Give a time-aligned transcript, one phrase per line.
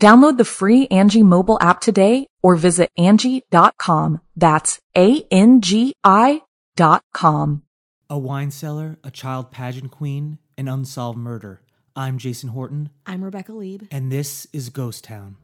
[0.00, 4.20] Download the free Angie mobile app today or visit Angie.com.
[4.36, 6.42] That's A-N-G-I
[6.76, 7.62] dot com.
[8.10, 11.62] A wine cellar, a child pageant queen, an unsolved murder.
[11.96, 13.88] I'm Jason Horton, I'm Rebecca Leib.
[13.90, 15.36] and this is Ghost Town.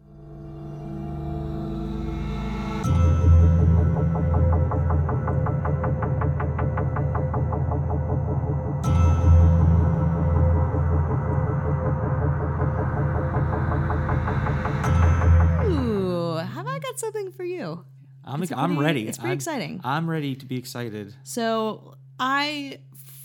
[17.42, 17.84] For you?
[18.24, 19.08] I'm, a I'm ready.
[19.08, 19.80] it's pretty I'm- exciting.
[19.82, 21.12] I'm ready to be excited.
[21.24, 22.78] So I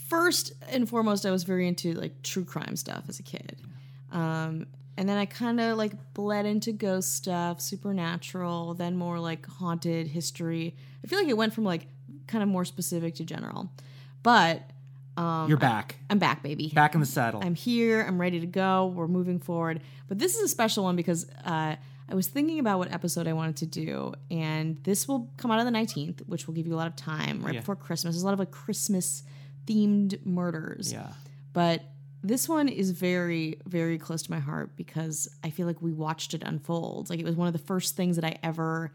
[0.08, 3.60] first and foremost I was very into like true crime stuff as a kid.
[4.10, 4.66] Um,
[4.96, 10.08] and then I kind of like bled into ghost stuff, supernatural, then more like haunted
[10.08, 10.74] history.
[11.04, 11.86] I feel like it went from like
[12.26, 13.70] kind of more specific to general.
[14.24, 14.68] But
[15.16, 15.94] um, You're back.
[16.10, 16.72] I'm back, baby.
[16.74, 17.40] Back in the saddle.
[17.44, 18.02] I'm here.
[18.02, 18.86] I'm ready to go.
[18.96, 19.80] We're moving forward.
[20.08, 21.76] But this is a special one because uh,
[22.10, 25.60] I was thinking about what episode I wanted to do, and this will come out
[25.60, 27.60] on the 19th, which will give you a lot of time right Yeah.
[27.60, 28.14] before Christmas.
[28.14, 29.22] There's a lot of like Christmas
[29.66, 30.92] themed murders.
[30.92, 31.12] yeah.
[31.52, 31.82] But
[32.22, 36.34] this one is very, very close to my heart because I feel like we watched
[36.34, 37.10] it unfold.
[37.10, 38.90] Like it was one of the first things that I ever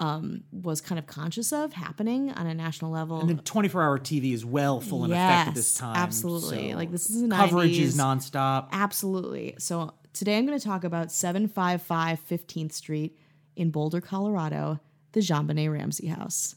[0.00, 3.20] um, was kind of conscious of happening on a national level.
[3.20, 5.96] And then 24 hour TV is well full in effect at this time.
[5.96, 6.70] absolutely.
[6.70, 8.68] so Like, this is coverage is nonstop.
[8.72, 9.54] Absolutely.
[9.58, 13.18] So today I'm going to talk about 755 15th Street
[13.56, 14.80] in Boulder, Colorado,
[15.12, 16.54] the JonBenét Ramsey house.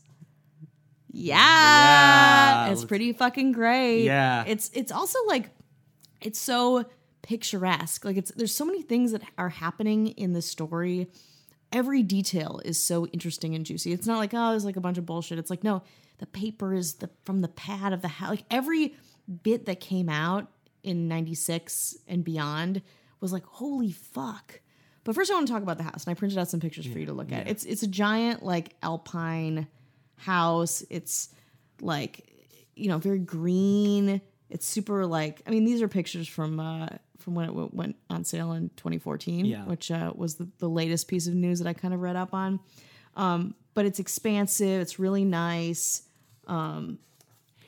[1.12, 4.04] Yeah, Yeah, it's pretty fucking great.
[4.04, 4.44] Yeah.
[4.48, 5.50] it's it's also like
[6.22, 6.86] it's so
[7.22, 8.06] picturesque.
[8.06, 11.08] Like it's there's so many things that are happening in the story.
[11.72, 13.92] Every detail is so interesting and juicy.
[13.92, 15.40] It's not like oh, there's like a bunch of bullshit.
[15.40, 15.82] It's like no,
[16.20, 18.30] the paper is the from the pad of the house.
[18.30, 18.96] Like every
[19.44, 20.48] bit that came out
[20.84, 22.82] in '96 and beyond
[23.22, 24.62] was like holy fuck.
[25.04, 26.86] But first, I want to talk about the house, and I printed out some pictures
[26.86, 27.48] for you to look at.
[27.48, 29.68] It's it's a giant like alpine
[30.18, 30.84] house.
[30.90, 31.30] It's
[31.82, 32.30] like
[32.76, 34.22] you know very green.
[34.50, 36.88] It's super like I mean these are pictures from uh,
[37.20, 39.64] from when it w- went on sale in 2014, Yeah.
[39.66, 42.34] which uh, was the, the latest piece of news that I kind of read up
[42.34, 42.60] on.
[43.16, 44.82] Um, but it's expansive.
[44.82, 46.04] It's really nice.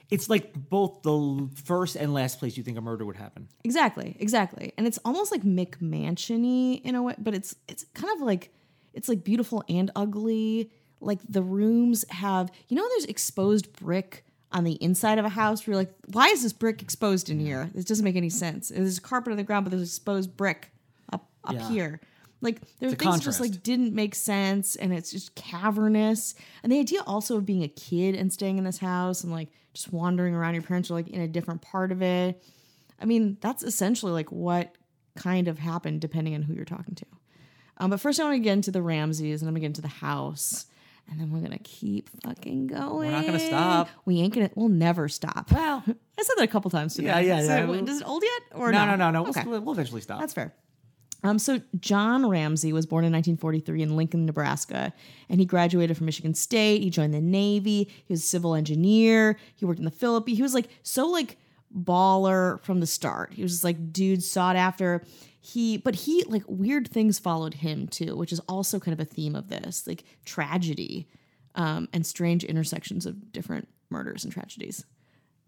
[0.09, 3.47] It's like both the first and last place you think a murder would happen.
[3.63, 4.73] Exactly, exactly.
[4.77, 8.51] And it's almost like McMansiony in a way, but it's it's kind of like
[8.93, 10.71] it's like beautiful and ugly.
[11.01, 15.65] Like the rooms have, you know, there's exposed brick on the inside of a house.
[15.65, 17.69] Where you're like, why is this brick exposed in here?
[17.73, 18.69] This doesn't make any sense.
[18.69, 20.71] There's carpet on the ground, but there's exposed brick
[21.13, 21.69] up up Yeah.
[21.69, 22.01] here.
[22.41, 26.35] Like there are things that just like didn't make sense, and it's just cavernous.
[26.63, 29.49] And the idea also of being a kid and staying in this house and like
[29.73, 32.41] just wandering around, your parents are like in a different part of it.
[33.01, 34.75] I mean, that's essentially like what
[35.15, 37.05] kind of happened depending on who you're talking to.
[37.77, 39.67] Um, but first, I want to get into the Ramseys and I'm going to get
[39.67, 40.65] into the house.
[41.09, 43.09] And then we're going to keep fucking going.
[43.09, 43.89] We're not gonna stop.
[44.05, 45.51] We ain't going to, we'll never stop.
[45.51, 47.07] Well, I said that a couple times today.
[47.07, 47.81] Yeah, yeah, So, yeah.
[47.81, 48.59] Does it old yet?
[48.59, 49.29] Or no, no, no, no, no.
[49.29, 49.43] Okay.
[49.45, 50.19] We'll, we'll eventually stop.
[50.19, 50.53] That's fair.
[51.23, 54.93] Um, so John Ramsey was born in 1943 in Lincoln, Nebraska,
[55.27, 56.81] and he graduated from Michigan State.
[56.81, 57.89] He joined the Navy.
[58.05, 59.37] He was a civil engineer.
[59.55, 60.37] He worked in the Philippines.
[60.37, 61.37] He was like so like
[61.77, 63.33] baller from the start.
[63.33, 65.03] He was just like dude sought after.
[65.41, 69.09] He, but he like weird things followed him too, which is also kind of a
[69.09, 71.07] theme of this, like tragedy
[71.55, 74.85] um, and strange intersections of different murders and tragedies.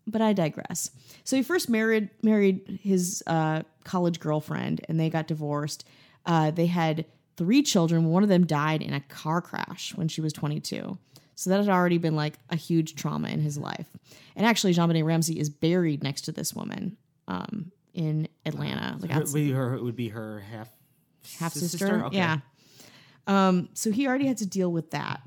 [0.07, 0.89] But I digress.
[1.23, 5.85] So he first married married his uh, college girlfriend, and they got divorced.
[6.25, 7.05] Uh, they had
[7.37, 8.05] three children.
[8.05, 10.97] One of them died in a car crash when she was 22.
[11.35, 13.87] So that had already been like a huge trauma in his life.
[14.35, 18.97] And actually, JonBenét Ramsey is buried next to this woman um, in Atlanta.
[18.99, 20.69] Like Her, would her it would be her half
[21.39, 22.05] half sis- sister.
[22.05, 22.17] Okay.
[22.17, 22.37] Yeah.
[23.27, 25.21] Um, so he already had to deal with that.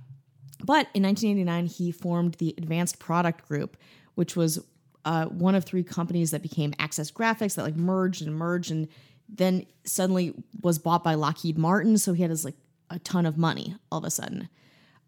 [0.64, 3.76] But in 1989, he formed the Advanced Product Group,
[4.14, 4.58] which was
[5.05, 8.88] uh, one of three companies that became Access Graphics that like merged and merged, and
[9.28, 11.99] then suddenly was bought by Lockheed Martin.
[11.99, 12.56] So he had his like
[12.90, 14.49] a ton of money all of a sudden.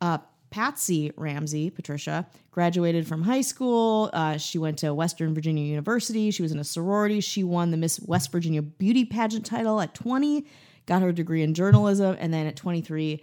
[0.01, 0.19] Uh,
[0.51, 4.11] Patsy Ramsey, Patricia, graduated from high school.
[4.13, 6.31] Uh, she went to Western Virginia University.
[6.31, 7.21] She was in a sorority.
[7.21, 10.47] She won the Miss West Virginia Beauty Pageant title at 20,
[10.87, 13.23] got her degree in journalism, and then at 23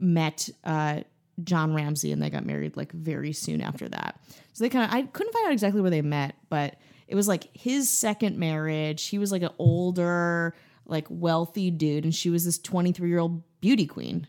[0.00, 1.00] met uh,
[1.44, 4.20] John Ramsey, and they got married like very soon after that.
[4.52, 6.76] So they kind of I couldn't find out exactly where they met, but
[7.06, 9.06] it was like his second marriage.
[9.06, 10.54] He was like an older,
[10.86, 14.26] like wealthy dude, and she was this 23 year old beauty queen.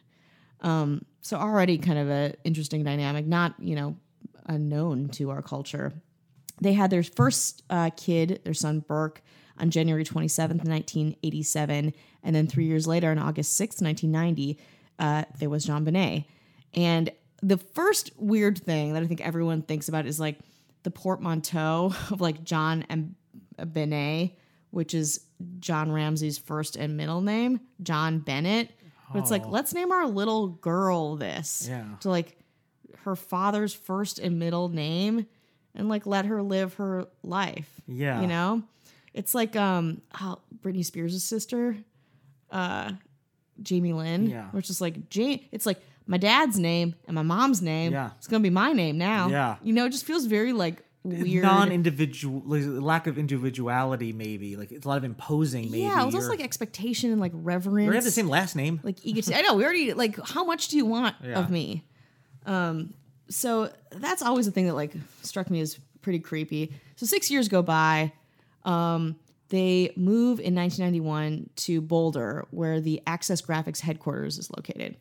[0.62, 3.98] Um, so already kind of a interesting dynamic, not you know
[4.46, 5.94] unknown to our culture.
[6.62, 9.22] They had their first uh, kid, their son Burke,
[9.58, 11.94] on January 27th, 1987.
[12.24, 14.58] And then three years later, on August 6th, 1990,
[14.98, 16.26] uh, there was JonBenét.
[16.74, 17.12] And
[17.42, 20.40] the first weird thing that I think everyone thinks about is like
[20.84, 23.16] the portmanteau of like John and
[23.58, 24.38] Benet,
[24.72, 25.22] which is
[25.60, 28.72] John Ramsey's first and middle name, John Bennett.
[29.12, 31.66] But it's like, let's name our little girl this.
[31.68, 31.86] Yeah.
[32.02, 32.38] To like
[33.04, 35.26] her father's first and middle name
[35.74, 37.82] and like let her live her life.
[37.88, 38.22] Yeah.
[38.22, 38.64] You know?
[39.14, 41.78] It's like um oh, Britney Spears' sister,
[42.52, 42.92] uh
[43.62, 44.30] Jamie Lynn.
[44.30, 44.46] Yeah.
[44.52, 47.94] Which is like Jane it's like my dad's name and my mom's name.
[47.94, 48.10] Yeah.
[48.18, 49.30] It's gonna be my name now.
[49.30, 49.58] Yeah.
[49.64, 51.44] You know, it just feels very like weird.
[51.44, 52.42] non-individual
[52.82, 56.30] lack of individuality maybe like it's a lot of imposing maybe yeah, it's also or-
[56.32, 57.88] like expectation and like reverence.
[57.88, 59.34] we have the same last name like egotist.
[59.34, 61.40] I know we already like how much do you want Yeah.
[61.40, 61.86] of me?
[62.46, 62.94] Um,
[63.30, 66.74] so that's always a thing that like struck me as pretty creepy.
[66.96, 68.12] So six years go by.
[68.66, 69.16] Um,
[69.50, 74.96] they move in 1991 to Boulder, where the Access Graphics headquarters is located.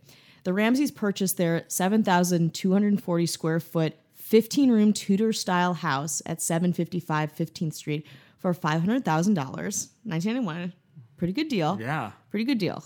[0.44, 7.75] The Ramseys purchased their 7,240 square foot, 15 room Tudor style house at 755 15th
[7.75, 8.06] Street
[8.38, 9.05] for $500,000.
[9.05, 10.73] 1991.
[11.19, 12.85] Pretty good deal yeah pretty good deal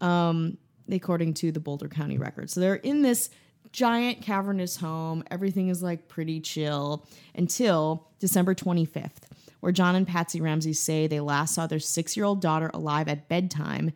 [0.00, 0.58] um
[0.90, 3.30] according to the boulder county record so they're in this
[3.70, 7.06] giant cavernous home everything is like pretty chill
[7.36, 9.28] until december 25th
[9.60, 13.92] where john and patsy ramsey say they last saw their six-year-old daughter alive at bedtime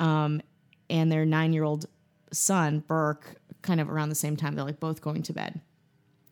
[0.00, 0.40] um,
[0.88, 1.84] and their nine-year-old
[2.32, 5.60] son burke kind of around the same time they're like both going to bed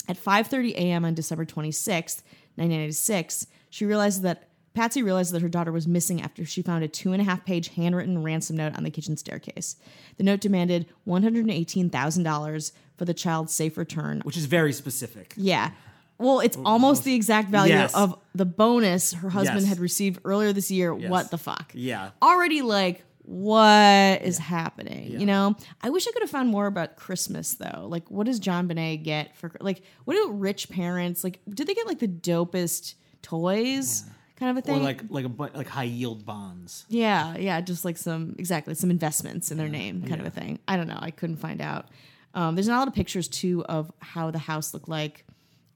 [0.09, 1.05] at 5:30 a.m.
[1.05, 2.23] on December 26th,
[2.57, 6.89] 1996, she realizes that Patsy realized that her daughter was missing after she found a
[6.89, 9.77] two and a half page handwritten ransom note on the kitchen staircase.
[10.17, 14.21] The note demanded $118,000 for the child's safe return.
[14.25, 15.71] which is very specific Yeah.
[16.19, 17.95] Well, it's almost the exact value Yes.
[17.95, 19.69] of the bonus her husband Yes.
[19.71, 20.95] had received earlier this year.
[20.95, 21.73] What the fuck?
[21.75, 25.55] yeah already like what is happening you know?
[25.83, 27.87] I wish i could have found more about christmas though.
[27.89, 31.87] Like what does JonBenét get for like what do rich parents like did they get
[31.87, 34.05] like the dopest toys
[34.37, 36.87] kind of a thing, or like like a like high yield bonds.
[36.89, 40.59] Yeah yeah just like some exactly some investments in their name kind of a thing.
[40.67, 41.87] I don't know i couldn't find out.
[42.35, 45.25] Um, there's not a lot of pictures too of how the house looked like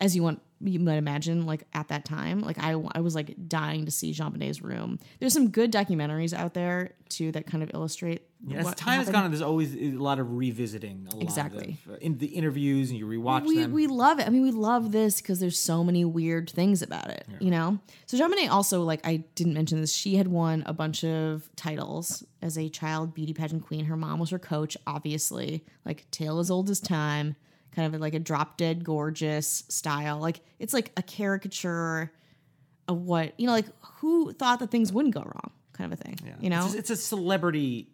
[0.01, 3.35] as you want you might imagine like at that time like i, I was like
[3.49, 7.71] dying to see JonBenét's room there's some good documentaries out there too that kind of
[7.75, 11.09] illustrate Yeah, as time has gone on, there's always a lot of revisiting.
[11.15, 11.79] A Exactly.
[11.87, 13.73] Lot of, uh, in the interviews, and you rewatch we, them.
[13.73, 14.27] we love it.
[14.27, 17.79] I mean, we love this because there's so many weird things about it, you know?
[18.07, 22.25] So JonBenét also, like, I didn't mention this, she had won a bunch of titles
[22.43, 23.85] as a child beauty pageant queen.
[23.87, 27.37] Her mom was her coach, obviously, like, tale as old as time,
[27.75, 30.19] kind of like a drop dead gorgeous style.
[30.19, 32.13] Like, it's like a caricature
[32.89, 33.67] of what, you know, like,
[33.99, 36.35] who thought that things wouldn't go wrong, kind of a thing, Yeah.
[36.41, 36.65] you know?
[36.67, 37.89] it's, it's a celebrity,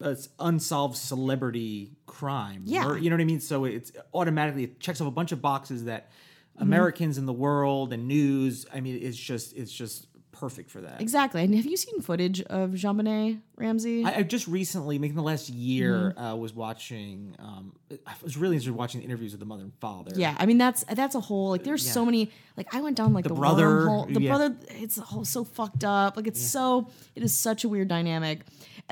[0.00, 2.62] it's unsolved celebrity crime.
[2.64, 2.84] Yeah.
[2.84, 3.40] Mur- you know what I mean.
[3.40, 6.10] So it's automatically it checks off a bunch of boxes that
[6.54, 6.62] Mm-hmm.
[6.62, 8.64] Americans in the world and news.
[8.72, 11.00] I mean, it's just it's just perfect for that.
[11.00, 11.42] Exactly.
[11.42, 14.04] And have you seen footage of JonBenét Ramsey?
[14.04, 16.24] I, I just recently, maybe in the last year, Mm-hmm.
[16.24, 17.34] uh, was watching.
[17.38, 17.76] Um,
[18.06, 20.12] I was really interested in watching the interviews with the mother and father.
[20.14, 23.12] Yeah, I mean that's that's a whole like there's so many like I went down
[23.12, 24.12] like the, brother, wormhole.
[24.12, 24.30] The yeah.
[24.30, 26.16] brother, it's all so fucked up.
[26.16, 28.40] Like it's so it is such a weird dynamic.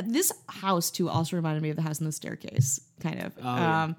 [0.03, 3.45] This house too also reminded me of the house in the staircase, kind of.
[3.45, 3.97] um,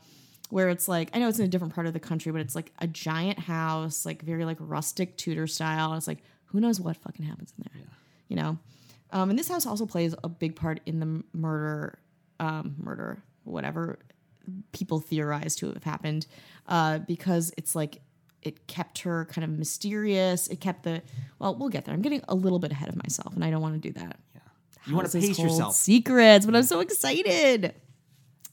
[0.50, 2.56] where it's like I know it's in a different part of the country, but it's
[2.56, 5.90] like a giant house, like very like rustic Tudor style.
[5.92, 6.24] And it's like
[6.54, 7.84] who knows what fucking happens in there,
[8.30, 8.58] you know.
[9.12, 12.00] Um, and this house also plays a big part in the murder,
[12.40, 14.00] um, murder, whatever
[14.72, 16.26] people theorize to have happened,
[16.68, 18.02] uh, because it's like
[18.42, 20.48] it kept her kind of mysterious.
[20.48, 21.02] It kept the
[21.40, 21.94] well, we'll get there.
[21.94, 24.20] I'm getting a little bit ahead of myself, and I don't want to do that.
[24.34, 24.42] Yeah,
[24.86, 25.76] You want to pace yourself.
[25.76, 27.74] Secrets, but I'm so excited.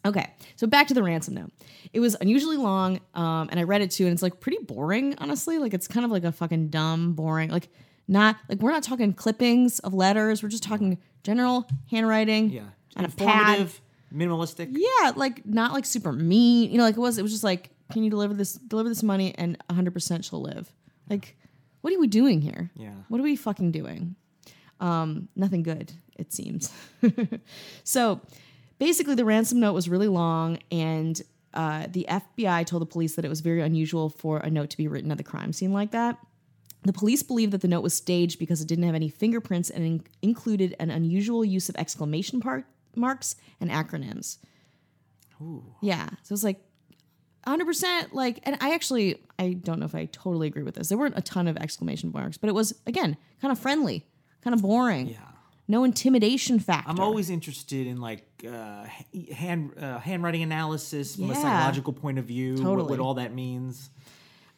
[0.07, 1.51] Okay, so back to the ransom note.
[1.93, 5.15] It was unusually long, um, and I read it too, and it's like pretty boring,
[5.19, 5.59] honestly.
[5.59, 7.69] Like it's kind of like a fucking dumb, boring, like
[8.09, 10.43] not like we're not talking clippings of letters.
[10.43, 12.51] We're just talking general handwriting.
[12.51, 12.63] Yeah.
[12.97, 13.61] on a pad.
[13.61, 13.81] Informative,
[14.15, 14.69] minimalistic.
[14.73, 16.71] Yeah, like not like super mean.
[16.71, 17.19] You know, like it was.
[17.19, 18.55] It was just like, can you deliver this?
[18.55, 20.73] Deliver this money, and 100 percent she'll live.
[21.09, 21.37] Like,
[21.81, 22.71] what are we doing here?
[22.77, 22.95] Yeah.
[23.09, 24.17] What are we fucking doing?
[24.81, 26.73] Um, nothing good, it seems.
[27.85, 28.21] so,
[28.79, 31.21] basically, the ransom note was really long, and
[31.53, 34.77] uh, the FBI told the police that it was very unusual for a note to
[34.77, 36.19] be written at the crime scene like that.
[36.85, 39.85] The police believe that the note was staged because it didn't have any fingerprints and
[39.85, 42.65] in- included an unusual use of exclamation par-
[42.97, 44.39] marks and acronyms.
[45.43, 45.63] Ooh.
[45.83, 46.09] Yeah.
[46.23, 46.61] So it's like
[47.47, 50.89] 100% like and I actually I don't know if I totally agree with this.
[50.89, 54.07] There weren't a ton of exclamation marks, but it was again kind of friendly,
[54.43, 55.09] kind of boring.
[55.09, 55.17] Yeah.
[55.69, 56.91] No intimidation factor.
[56.91, 58.85] I'm always interested in like uh,
[59.35, 61.35] hand uh, handwriting analysis from a Yeah.
[61.43, 62.55] psychological point of view.
[62.55, 62.91] What, Totally.
[62.91, 63.89] what all that means.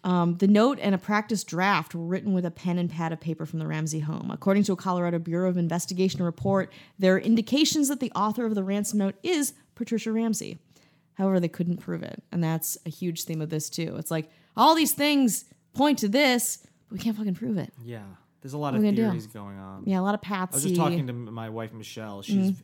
[0.04, 3.20] Um, the note and a practice draft were written with a pen and pad of
[3.20, 4.30] paper from the Ramsey home.
[4.32, 8.54] According to a Colorado Bureau of Investigation report, there are indications that the author of
[8.56, 10.58] the ransom note is Patricia Ramsey.
[11.14, 12.22] However, they couldn't prove it.
[12.32, 13.94] And that's a huge theme of this, too.
[13.98, 15.44] It's like all these things
[15.74, 17.72] point to this, but we can't fucking prove it.
[17.84, 18.02] Yeah.
[18.40, 18.96] There's a lot What of are do?
[18.96, 19.84] theories going on.
[19.86, 20.54] Yeah, a lot of paths.
[20.54, 22.22] I was just talking to my wife Michelle.
[22.22, 22.60] She's Mm-hmm.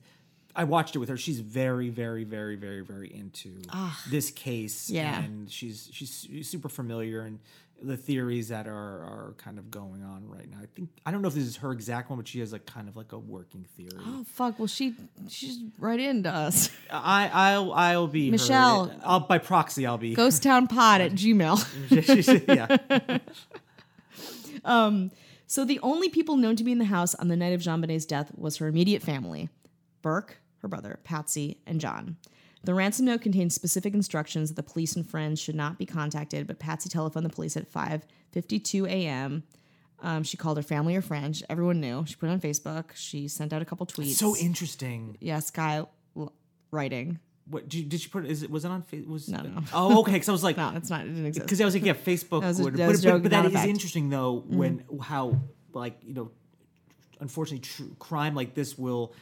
[0.58, 1.16] I watched it with her.
[1.16, 3.50] She's very, very, very, very, very into
[4.10, 4.88] this case.
[4.90, 4.94] Ah.
[4.94, 5.22] Yeah.
[5.24, 7.38] and she's she's super familiar and
[7.80, 8.72] the theories that are
[9.04, 10.56] are kind of going on right now.
[10.60, 12.66] I think I don't know if this is her exact one, but she has like
[12.66, 14.02] kind of like a working theory.
[14.04, 14.58] Oh fuck!
[14.58, 14.94] Well, she
[15.28, 16.70] she's right into us.
[16.90, 18.92] I I'll I'll be her- Michelle.
[19.04, 21.56] I'll by proxy I'll be Ghost Town Pod at Gmail.
[22.48, 23.18] yeah.
[24.64, 25.10] um.
[25.46, 28.04] So the only people known to be in the house on the night of JonBenét's
[28.04, 29.48] death was her immediate family:
[30.02, 32.16] Burke, her brother, Patsy, and John.
[32.64, 36.46] The ransom note contained specific instructions that the police and friends should not be contacted,
[36.46, 39.44] but Patsy telephoned the police at 5:52 a.m.
[40.00, 41.42] Um, she called her family or friends.
[41.48, 42.04] Everyone knew.
[42.06, 42.90] She put it on Facebook.
[42.94, 44.14] She sent out a couple tweets.
[44.14, 45.16] So interesting.
[45.20, 45.84] yeah, Sky
[46.16, 46.32] l-
[46.70, 47.18] writing.
[47.46, 48.26] What did, you- did she put?
[48.26, 49.06] Is it was it on Facebook?
[49.08, 49.62] Was No, no.
[49.72, 50.12] Oh, okay.
[50.12, 51.02] Because I was like, No, it's not.
[51.02, 51.46] It didn't exist.
[51.46, 53.30] because I was like, yeah, Facebook That was would, that but, was but, joke, but
[53.30, 53.68] that not fact.
[53.68, 55.40] Interesting though when how
[55.72, 56.30] like you know,
[57.20, 59.14] unfortunately, true crime like this will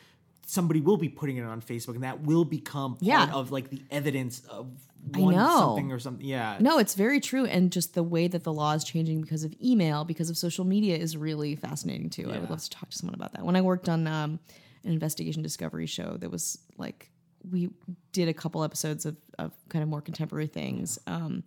[0.49, 3.31] somebody will be putting it on Facebook and that will become part Yeah.
[3.35, 4.69] of like the evidence of
[5.15, 5.59] I one know.
[5.59, 6.25] something or something.
[6.25, 7.45] Yeah, No, it's very true.
[7.47, 10.65] And just the way that the law is changing because of email, because of social
[10.65, 12.33] media is really fascinating too.
[12.33, 13.45] I would love to talk to someone about that.
[13.45, 14.39] When I worked on um,
[14.85, 17.11] an investigation discovery show, that was like,
[17.51, 17.71] we
[18.13, 20.99] did a couple episodes of, of kind of more contemporary things.
[21.09, 21.43] Um,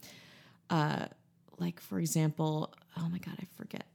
[0.69, 1.07] uh,
[1.57, 3.85] like, for example, oh my God, I forget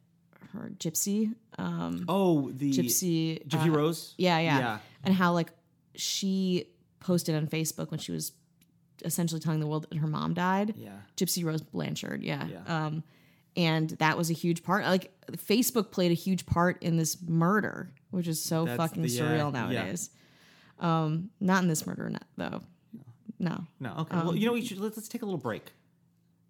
[0.54, 1.34] her, Gypsy.
[1.58, 3.46] Um, Oh, the Gypsy.
[3.46, 4.14] Gypsy uh, Rose.
[4.18, 4.78] yeah, yeah, Yeah.
[5.04, 5.52] And how like
[5.94, 6.68] she
[7.00, 8.32] posted on Facebook when she was
[9.04, 10.74] essentially telling the world that her mom died.
[10.76, 10.90] Yeah.
[11.16, 12.46] Gypsy Rose Blanchard, yeah.
[12.46, 12.86] Yeah.
[12.86, 13.04] Um,
[13.56, 14.84] and that was a huge part.
[14.84, 19.08] Like Facebook played a huge part in this murder, which is so That's fucking the,
[19.08, 19.60] surreal yeah.
[19.60, 20.10] nowadays.
[20.80, 22.62] Um, not in this murder, not, though.
[23.38, 23.64] No.
[23.78, 24.16] No, okay.
[24.16, 25.72] Um, well, you know, we should let's, let's take a little break.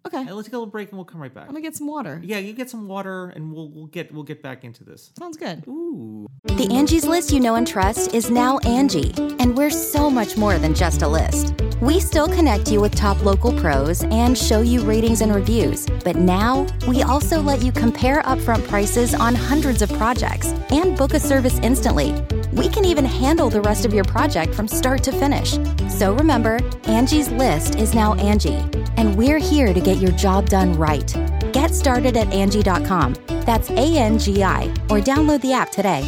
[0.05, 0.31] Okay.
[0.31, 1.43] Let's take a little break and we'll come right back.
[1.43, 2.21] I'm gonna get some water.
[2.23, 5.11] Yeah, you get some water and we'll we'll get we'll get back into this.
[5.17, 5.63] Sounds good.
[5.67, 6.27] Ooh.
[6.43, 10.57] The Angie's list you know and trust is now Angie, and we're so much more
[10.59, 11.55] than just a list.
[11.81, 16.15] We still connect you with top local pros and show you ratings and reviews, but
[16.15, 21.19] now we also let you compare upfront prices on hundreds of projects and book a
[21.19, 22.13] service instantly.
[22.55, 25.59] We can even handle the rest of your project from start to finish.
[25.89, 28.63] So remember, Angie's list is now Angie,
[28.95, 31.13] and we're here to get your job done right.
[31.51, 33.15] Get started at Angie.com.
[33.41, 36.03] That's A N G I, or download the app today.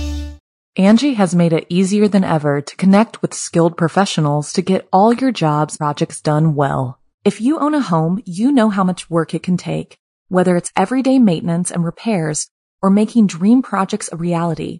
[0.77, 5.11] Angie has made it easier than ever to connect with skilled professionals to get all
[5.11, 6.97] your jobs projects done well.
[7.25, 9.97] If you own a home, you know how much work it can take,
[10.29, 12.47] whether it's everyday maintenance and repairs
[12.81, 14.79] or making dream projects a reality.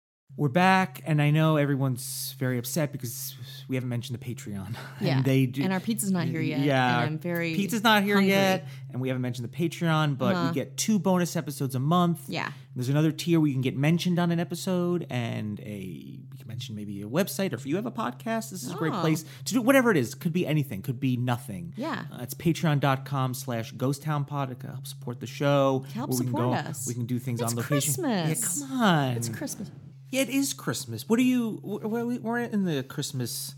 [0.37, 3.35] We're back, and I know everyone's very upset because
[3.67, 4.75] we haven't mentioned the Patreon.
[5.01, 5.17] Yeah.
[5.17, 5.63] and they do.
[5.63, 8.29] And our pizza's not here yet, Yeah, and I'm very pizza's not here hungry.
[8.31, 10.17] yet, and we haven't mentioned the Patreon.
[10.17, 10.47] But Uh-huh.
[10.49, 12.21] we get two bonus episodes a month.
[12.27, 12.51] Yeah.
[12.75, 16.47] There's another tier where you can get mentioned on an episode, and a we can
[16.47, 19.01] mention maybe a website, or if you have a podcast, this is a great Oh.
[19.01, 20.15] place to do whatever it is.
[20.15, 21.73] Could be anything, could be nothing.
[21.75, 22.05] Yeah.
[22.11, 25.83] uh, it's patreon.com slash ghost town pod to help support the show.
[25.93, 26.87] Help where we can support go, us.
[26.87, 28.03] We can do things It's on location.
[28.03, 28.59] Christmas.
[28.61, 29.07] Yeah, come on.
[29.17, 29.69] It's Christmas.
[30.11, 31.07] Yeah, it is Christmas.
[31.07, 31.59] What are you?
[31.63, 33.55] We're, we're in the Christmas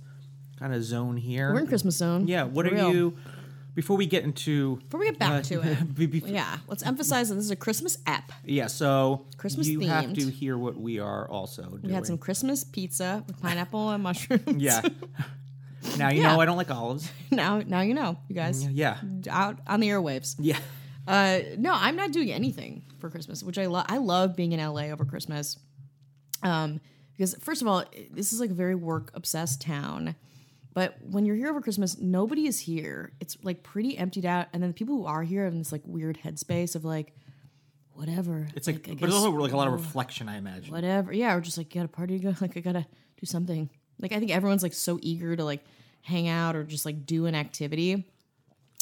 [0.59, 1.51] kind of zone here.
[1.53, 2.27] We're in Christmas zone.
[2.27, 2.43] Yeah.
[2.43, 2.93] What For are real.
[2.93, 3.17] you?
[3.75, 6.83] Before we get into Before we get back uh, to it, be- be- yeah, let's
[6.83, 8.31] emphasize that this is a Christmas app.
[8.45, 8.67] yeah.
[8.67, 11.81] So Christmas you have to hear what we are also doing.
[11.81, 14.43] We had some Christmas pizza with pineapple and mushrooms.
[14.61, 14.81] Yeah.
[15.97, 16.33] now you Yeah.
[16.35, 17.11] know I don't like olives.
[17.31, 18.63] now, now you know, you guys.
[18.67, 18.97] Yeah.
[19.27, 20.35] Out on the airwaves.
[20.37, 20.59] Yeah.
[21.07, 23.87] Uh, no, I'm not doing anything for Christmas, which I love.
[23.89, 25.57] I love being in LA over Christmas.
[26.43, 26.79] Um,
[27.15, 30.15] because first of all, this is like a very work obsessed town.
[30.73, 33.11] But when you're here over Christmas, nobody is here.
[33.19, 35.71] It's like pretty emptied out, and then the people who are here are in this
[35.71, 37.13] like weird headspace of like,
[37.91, 38.47] whatever.
[38.55, 40.73] It's like, I but it's guess- also like a lot of reflection, I imagine.
[40.73, 41.13] whatever.
[41.13, 42.35] Yeah, or just like you got a party to go.
[42.41, 42.85] Like I gotta
[43.19, 43.69] do something.
[43.99, 45.63] Like I think everyone's like so eager to like
[46.01, 48.05] hang out or just like do an activity.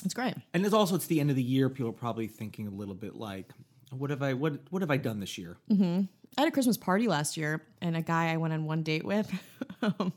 [0.05, 0.33] It's great.
[0.53, 1.69] And it's also it's the end of the year.
[1.69, 3.49] People are probably thinking a little bit like,
[3.91, 5.57] what have I what what have I done this year?
[6.37, 9.03] I had a Christmas party last year, and a guy I went on one date
[9.03, 9.29] with,
[9.81, 10.13] um,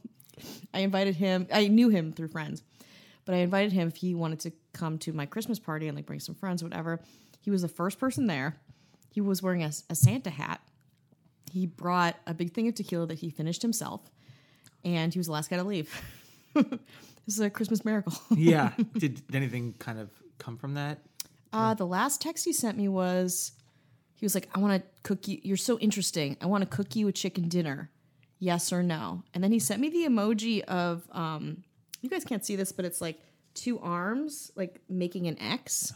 [0.73, 1.47] I invited him.
[1.53, 2.63] I knew him through friends,
[3.25, 6.07] but I invited him if he wanted to come to my Christmas party and like
[6.07, 7.01] bring some friends, whatever.
[7.41, 8.57] He was the first person there.
[9.11, 10.61] He was wearing a, a Santa hat.
[11.53, 14.01] He brought a big thing of tequila that he finished himself,
[14.85, 16.03] and he was the last guy to leave.
[16.55, 16.79] this
[17.29, 18.15] is a Christmas miracle.
[18.31, 18.73] yeah.
[18.95, 20.99] Did, did anything kind of come from that?
[21.53, 23.53] Uh, the last text he sent me was
[24.25, 25.39] he was like, I want to cook you.
[25.43, 26.39] You're so interesting.
[26.41, 27.91] I want to cook you a chicken dinner.
[28.39, 29.23] Yes or no?
[29.35, 31.63] And then he sent me the emoji of, um,
[32.01, 33.21] you guys can't see this, but it's like
[33.53, 35.93] two arms, like making an X.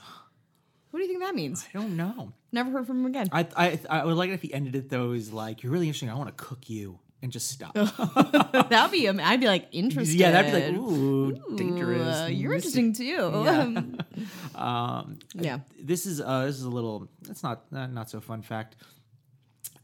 [0.91, 1.67] What do you think that means?
[1.75, 2.35] I don't know.
[2.53, 3.31] Never heard from him again.
[3.33, 5.13] I, I I would like it if he ended it though.
[5.13, 6.11] Is like you're really interesting.
[6.11, 7.75] I want to cook you and just stop.
[8.71, 10.15] That'd be, I'd be like interested.
[10.17, 12.17] yeah, that'd be like ooh, dangerous.
[12.23, 13.97] Uh, you're interesting too.
[14.55, 15.61] Um, yeah.
[15.81, 17.09] this is uh, this is a little.
[17.23, 18.77] That's not uh, not so fun fact.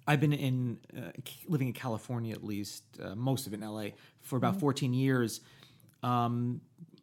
[0.07, 1.13] I've been in uh,
[1.49, 3.91] living in California at least uh, most of it in LA
[4.23, 4.47] for Mm-hmm.
[4.47, 5.41] about 14 years.
[6.03, 6.61] Um,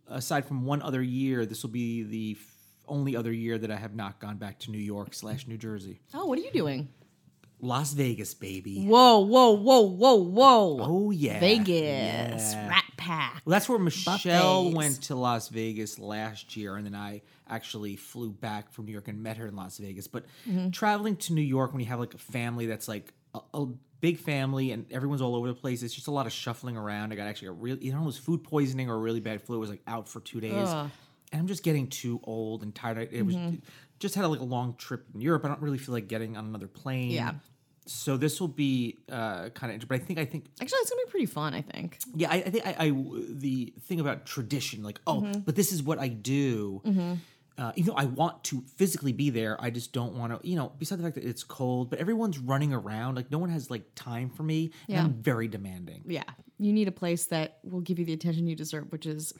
[0.07, 2.45] aside from one other year, this will be the f-
[2.87, 6.01] only other year that I have not gone back to New York slash New Jersey.
[6.13, 6.89] Oh, what are you doing?
[7.63, 8.85] Las Vegas, baby.
[8.85, 10.77] Whoa, whoa, whoa, whoa, whoa.
[10.81, 12.53] Oh yeah, Vegas.
[12.53, 12.67] Yeah.
[12.69, 13.41] Rat Pack.
[13.45, 14.75] Well, that's where Michelle Buffets.
[14.75, 19.07] went to Las Vegas last year, and then I actually flew back from New York
[19.07, 20.07] and met her in Las Vegas.
[20.07, 20.71] But Mm-hmm.
[20.71, 23.65] traveling to New York when you have like a family that's like a, a
[23.99, 27.13] big family and everyone's all over the place, it's just a lot of shuffling around.
[27.13, 29.41] I got actually a real, you know, it was food poisoning or a really bad
[29.41, 29.57] flu.
[29.57, 30.89] I was like out for two days, Ugh.
[31.31, 33.09] and I'm just getting too old and tired.
[33.11, 33.57] It was Mm-hmm.
[33.99, 35.45] just had a, like a long trip in Europe.
[35.45, 37.11] I don't really feel like getting on another plane.
[37.11, 37.33] Yeah.
[37.87, 41.01] So this will be uh, kind of, but I think I think Actually, it's gonna
[41.05, 41.53] be pretty fun.
[41.53, 41.97] I think.
[42.15, 45.39] yeah, I, I think I, I the thing about tradition, like oh, Mm-hmm.
[45.41, 46.81] but this is what I do.
[47.57, 50.47] Uh, even though I want to physically be there, I just don't want to.
[50.47, 53.15] You know, besides the fact that it's cold, but everyone's running around.
[53.15, 54.71] Like no one has like time for me.
[54.87, 55.03] And Yeah.
[55.03, 56.03] I'm very demanding.
[56.07, 56.23] Yeah,
[56.59, 59.33] you need a place that will give you the attention you deserve, which is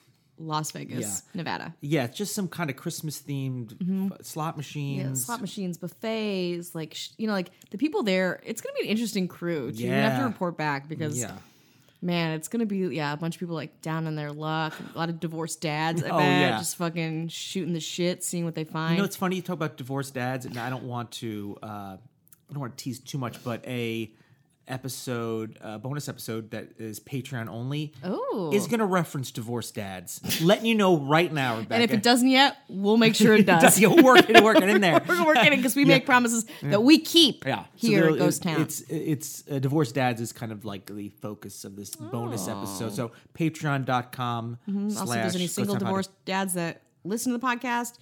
[0.48, 1.74] Las Vegas, Nevada.
[1.82, 5.02] Yeah, just some kind of Christmas themed slot machines.
[5.02, 5.10] Mm-hmm.
[5.10, 8.42] Yeah, slot machines, buffets, like sh- you know, like the people there.
[8.46, 9.72] It's gonna be an interesting crew.
[9.72, 9.84] Too.
[9.84, 11.34] You're gonna have to report back because Yeah.
[12.02, 14.74] man, it's gonna be yeah, a bunch of people like down in their luck.
[14.94, 16.04] A lot of divorced dads.
[16.04, 16.58] I Oh, bet yeah.
[16.58, 18.94] just fucking shooting the shit, seeing what they find.
[18.96, 21.58] You know, it's funny you talk about divorced dads, and I don't want to.
[21.62, 24.12] Uh, I don't want to tease too much, but a
[24.68, 28.52] episode, uh, bonus episode that is Patreon only, Ooh.
[28.54, 30.42] is going to reference divorced dads.
[30.42, 31.74] Letting you know right now, Rebecca.
[31.76, 33.80] and if it doesn't yet, we'll make sure it does.
[33.80, 35.02] you'll work it, work it in there.
[35.08, 38.12] We're working it in because we make promises that we keep Yeah, So here there-
[38.14, 38.62] at Ghost Town.
[38.62, 42.94] It's it's uh, divorced dads is kind of like the focus of this bonus episode.
[42.94, 44.72] So patreon.com Oh.
[44.72, 44.98] Mm-hmm.
[44.98, 47.96] also, if there's any single divorced dads that listen to the podcast,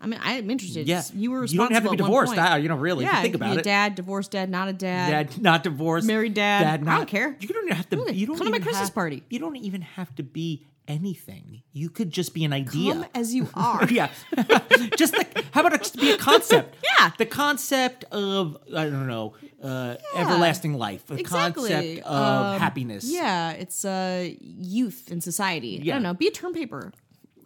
[0.00, 0.86] I mean, I'm interested.
[0.86, 2.34] Yeah, you were You don't have to be divorced.
[2.36, 3.04] ah, you know, really.
[3.04, 3.64] yeah, you think you about it.
[3.64, 5.30] dad, divorced dad, not a dad.
[5.30, 6.06] Dad, not divorced.
[6.06, 6.60] Married dad.
[6.64, 6.96] Dad, I not.
[6.98, 7.36] don't care.
[7.40, 7.96] You don't have to.
[7.96, 9.22] Look, you don't come to my Christmas have- party.
[9.30, 11.62] You don't even have to be anything.
[11.72, 12.92] You could just be an idea.
[12.92, 13.86] Come as you are.
[13.90, 14.10] yeah.
[14.96, 16.76] just like how about it just be a concept?
[16.98, 17.10] Yeah.
[17.18, 21.06] The concept of I don't know, uh, everlasting life.
[21.06, 21.70] The Exactly.
[21.70, 23.04] concept of Um, happiness.
[23.04, 25.78] Yeah, it's uh, youth in society.
[25.78, 25.94] I Yeah.
[25.94, 26.14] don't know.
[26.14, 26.92] Be a term paper.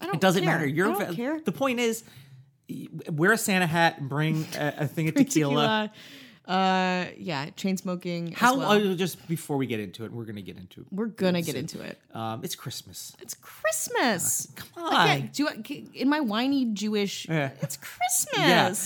[0.01, 0.53] I don't It doesn't care.
[0.53, 0.67] matter.
[0.67, 1.41] You're I don't care.
[1.41, 2.05] The point is,
[3.11, 5.91] wear a Santa hat and bring a, a thing of tequila.
[5.91, 5.93] Tequila.
[6.49, 8.33] Uh, yeah, chain smoking.
[8.33, 8.93] How as well.
[8.93, 10.87] uh, just before we get into it, we're gonna get into it.
[10.91, 11.97] We're gonna get into it.
[12.13, 13.15] Um, it's Christmas.
[13.21, 14.49] It's Christmas.
[14.57, 15.31] Come Like, yeah, on.
[15.33, 17.51] do I, in my whiny Jewish, Yeah.
[17.63, 18.37] it's Christmas.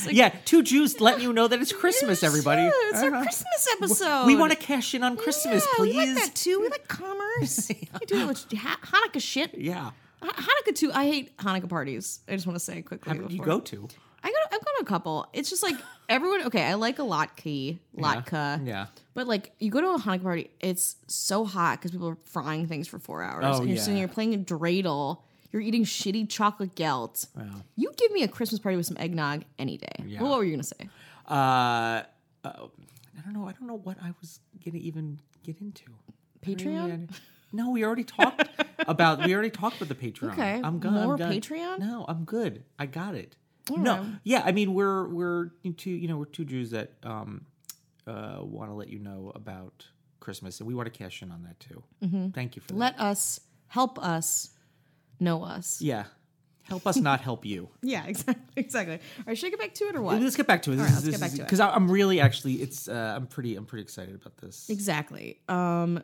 [0.05, 0.29] Yeah, Like, yeah.
[0.45, 2.23] Two Jews letting you know that it's Christmas.
[2.23, 3.23] Everybody, It's our Uh-huh.
[3.23, 4.27] Christmas episode.
[4.27, 5.97] We want to cash in on Christmas, yeah, please.
[5.97, 6.61] We like that too.
[6.61, 7.71] We like commerce.
[8.01, 9.55] We do with Hanukkah shit.
[9.57, 9.93] Yeah.
[10.25, 10.91] Ha- Hanukkah too.
[10.93, 12.21] I hate Hanukkah parties.
[12.29, 13.09] I just want to say quickly.
[13.11, 13.89] How many do you before- go to?
[14.23, 14.37] I go.
[14.47, 15.27] I've gone to a couple.
[15.35, 15.77] It's just like
[16.09, 16.43] everyone.
[16.47, 18.67] Okay, I like a latke, latke.
[18.67, 18.87] Yeah.
[19.13, 22.67] But like, you go to a Hanukkah party, it's so hot because people are frying
[22.67, 24.07] things for four hours, Oh, and you're sitting yeah.
[24.07, 25.19] here playing a dreidel.
[25.53, 27.27] You're eating shitty chocolate gelt.
[27.37, 27.45] Wow.
[27.77, 29.93] You give me a Christmas party with some eggnog any day.
[30.05, 30.21] Yeah.
[30.23, 30.89] What were you gonna say?
[31.29, 32.03] Uh, uh,
[32.45, 33.47] I don't know.
[33.47, 35.85] I don't know what I was gonna even get into.
[36.43, 37.11] Patreon?
[37.55, 38.49] No, we already talked
[38.89, 39.25] about.
[39.25, 40.33] We already talked about the Patreon.
[40.33, 40.93] Okay, I'm good.
[40.93, 41.33] more I'm done.
[41.33, 41.79] Patreon?
[41.79, 42.65] No, I'm good.
[42.79, 43.37] I got it.
[43.71, 44.07] no, right.
[44.25, 44.43] yeah.
[44.45, 45.91] I mean, we're we're two.
[45.91, 47.47] You know, we're two Jews that um
[48.07, 49.87] uh want to let you know about
[50.21, 51.83] Christmas, and we want to cash in on that too.
[52.03, 52.29] Mm-hmm.
[52.31, 52.79] Thank you for that.
[52.79, 54.51] Let us help us
[55.21, 55.81] know us.
[55.81, 56.05] Yeah,
[56.63, 57.69] help us not help you.
[57.83, 58.45] Yeah, exactly.
[58.57, 58.95] Exactly.
[58.95, 60.21] All right, should I get back to it or what?
[60.21, 60.79] Let's get back to it.
[60.79, 61.45] All right, let's get back to it.
[61.45, 64.69] Because I'm really actually, it's uh, I'm pretty I'm pretty excited about this.
[64.71, 65.41] Exactly.
[65.49, 66.03] Um,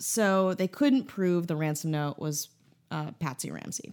[0.00, 2.48] so they couldn't prove the ransom note was
[2.90, 3.92] uh, Patsy Ramsey.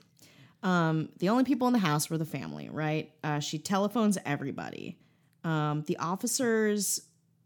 [0.63, 3.11] Um, the only people in the house were the family, right?
[3.23, 4.97] Uh, she telephones everybody.
[5.43, 7.01] Um, the officers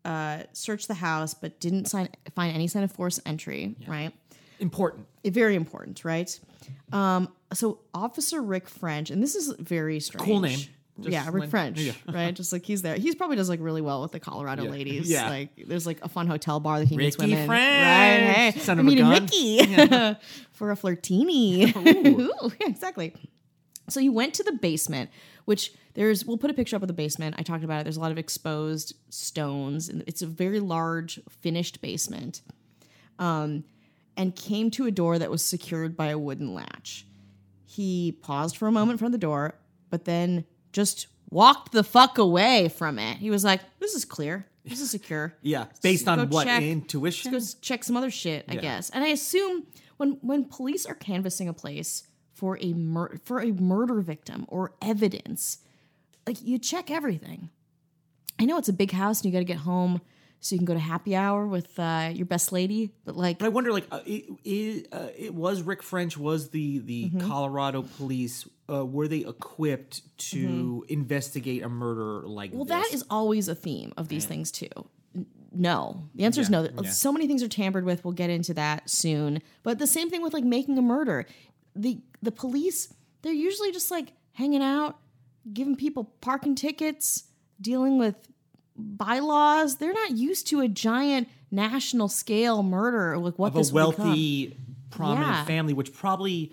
[0.06, 4.14] uh, searched the house but didn't sign, find any sign of forced entry, right?
[4.60, 5.08] Important.
[5.24, 6.40] It- very important, right?
[6.94, 10.26] Um, so Officer Rick French, and this is very strange.
[10.26, 10.60] Cool name.
[11.02, 11.94] Just yeah, Rick like- French, yeah.
[12.12, 12.34] right?
[12.34, 12.96] Just like he's there.
[12.96, 14.70] He's probably does like really well with the Colorado Yeah.
[14.70, 14.74] Yeah.
[14.76, 15.12] ladies.
[15.12, 15.30] Yeah.
[15.30, 17.48] Like there's like a fun hotel bar that he meets Ricky women.
[17.48, 18.52] French, Right.
[18.54, 19.12] Hey, son I'm of a gun.
[19.24, 19.58] Ricky
[20.52, 21.76] for a flirtini.
[22.08, 23.14] Ooh, yeah, exactly.
[23.90, 25.10] So you went to the basement,
[25.46, 27.36] which there's we'll put a picture up of the basement.
[27.38, 27.84] I talked about it.
[27.84, 32.42] There's a lot of exposed stones, and it's a very large finished basement.
[33.20, 33.66] Um,
[34.18, 37.06] and came to a door that was secured by a wooden latch.
[37.66, 39.56] He paused for a moment from the door,
[39.90, 43.18] but then just walked the fuck away from it.
[43.18, 44.46] He was like, "This is clear.
[44.66, 47.32] This is secure." Yeah, based on what check- intuition.
[47.34, 48.62] Let's go check some other shit, I Yeah.
[48.62, 48.90] guess.
[48.90, 49.66] And I assume
[49.98, 52.04] when when police are canvassing a place
[52.34, 55.60] for a mur- for a murder victim or evidence,
[56.28, 57.50] like you check everything.
[58.40, 60.02] I know it's a big house and you got to get home
[60.42, 63.46] so you can go to happy hour with uh, your best lady, but like But
[63.46, 67.28] I wonder, like, uh, it, it, uh, it was Rick French was the the Mm-hmm.
[67.30, 68.48] Colorado police.
[68.70, 70.02] Uh, were they equipped
[70.32, 72.58] to investigate a murder like Mm-hmm.
[72.58, 72.90] Well, this?
[72.90, 74.68] that is always a theme of these things too.
[75.54, 76.68] No, the answer is no.
[76.82, 76.90] yeah.
[76.90, 78.06] So many things are tampered with.
[78.06, 79.42] We'll get into that soon.
[79.64, 81.26] But the same thing with like making a murder.
[81.76, 84.98] The the police they're usually just like hanging out,
[85.52, 87.26] giving people parking tickets,
[87.60, 88.16] dealing with
[88.78, 89.78] bylaws.
[89.78, 93.96] They're not used to a giant national scale murder like what of this a become.
[93.98, 94.58] wealthy,
[94.90, 95.46] prominent Yeah.
[95.46, 96.52] family, which probably.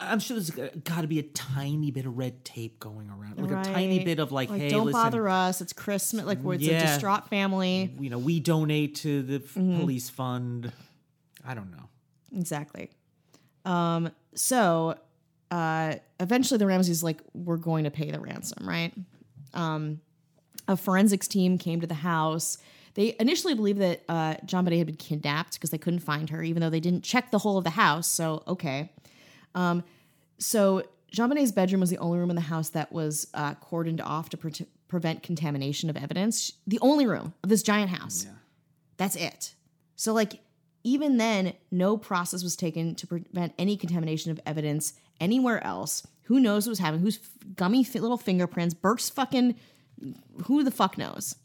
[0.00, 0.50] I'm sure there's
[0.84, 4.20] got to be a tiny bit of red tape going around, like a tiny bit
[4.20, 5.60] of like, hey, don't listen, bother us.
[5.60, 6.24] It's Christmas.
[6.24, 6.84] Like where it's Yeah.
[6.84, 7.92] a distraught family.
[7.98, 9.80] you know, we donate to the Mm-hmm.
[9.80, 10.72] police fund.
[11.44, 11.88] I don't know.
[12.32, 12.90] Exactly.
[13.64, 14.94] Um, so
[15.50, 18.94] uh, eventually the Ramseys like we're going to pay the ransom, right?
[19.52, 20.00] Um,
[20.68, 22.58] a forensics team came to the house.
[22.94, 26.60] They initially believed that uh, JonBenét had been kidnapped because they couldn't find her, even
[26.60, 28.08] though they didn't check the whole of the house.
[28.08, 28.92] So okay.
[29.54, 29.82] Um,
[30.38, 34.28] so JonBenét's bedroom was the only room in the house that was uh, cordoned off
[34.30, 36.52] to pre- prevent contamination of evidence.
[36.66, 38.24] The only room of this giant house.
[38.24, 38.32] Yeah.
[38.96, 39.54] That's it.
[39.96, 40.40] So, like,
[40.84, 46.06] even then, no process was taken to prevent any contamination of evidence anywhere else.
[46.24, 47.02] Who knows what was happening?
[47.02, 48.74] Whose f- gummy fi- little fingerprints?
[48.74, 49.54] Burke's fucking.
[50.46, 51.36] Who the fuck knows?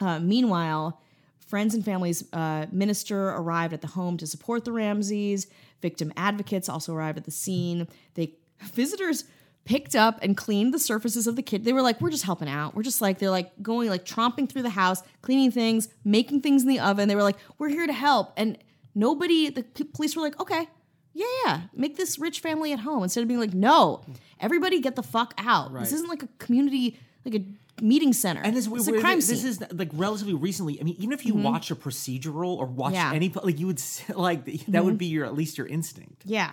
[0.00, 1.00] Uh, meanwhile,
[1.38, 5.46] friends and family's uh, minister arrived at the home to support the Ramseys.
[5.82, 7.88] Victim advocates also arrived at the scene.
[8.14, 8.34] They
[8.72, 9.24] visitors
[9.64, 11.64] picked up and cleaned the surfaces of the kid.
[11.64, 12.74] They were like, "We're just helping out.
[12.74, 16.62] We're just like they're like going like tromping through the house, cleaning things, making things
[16.62, 18.58] in the oven." They were like, "We're here to help." And
[18.94, 19.62] nobody, the
[19.94, 20.66] police were like, "Okay,
[21.12, 21.60] Yeah, yeah.
[21.74, 24.04] Make this rich family at home instead of being like, no,
[24.38, 25.72] everybody get the fuck out.
[25.72, 25.80] Right.
[25.80, 27.44] This isn't like a community, like a
[27.82, 28.40] meeting center.
[28.42, 29.36] And this, It's a crime this scene.
[29.52, 29.72] Mm-hmm.
[29.72, 30.80] is like relatively recently.
[30.80, 33.06] I mean, even if you watch a procedural or watch Yeah.
[33.06, 33.14] Mm-hmm.
[33.14, 33.82] any like you would
[34.14, 36.22] like that would be your at least your instinct.
[36.26, 36.52] Yeah.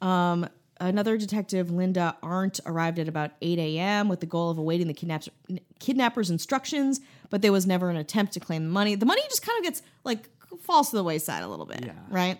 [0.00, 0.48] Um,
[0.80, 4.08] another detective, Linda Arndt, arrived at about 8 a.m.
[4.08, 5.28] with the goal of awaiting the kidnaps-
[5.78, 7.00] kidnapper's instructions,
[7.30, 8.94] but there was never an attempt to claim the money.
[8.96, 10.28] The money just kind of gets like
[10.60, 11.92] falls to the wayside a little bit, Yeah.
[12.10, 12.38] right?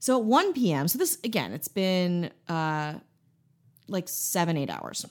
[0.00, 2.94] So at 1 p.m., so this again, it's been uh,
[3.88, 5.06] like seven, eight hours.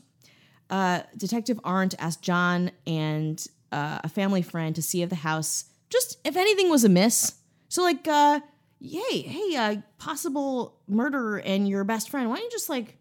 [0.73, 5.65] Uh, Detective Arndt asked John and uh, a family friend to see if the house,
[5.91, 7.35] just if anything was amiss.
[7.69, 8.39] So, like, uh,
[8.81, 12.97] hey, hey, uh, possible murder and your best friend, why don't you just, like,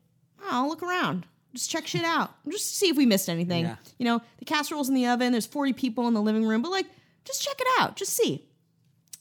[0.51, 3.65] I'll look around, just check shit out, just see if we missed anything.
[3.65, 3.77] Yeah.
[3.97, 6.73] You know, the casserole's in the oven, there's 40 people in the living room, but,
[6.73, 6.87] like,
[7.25, 8.45] just check it out, just see.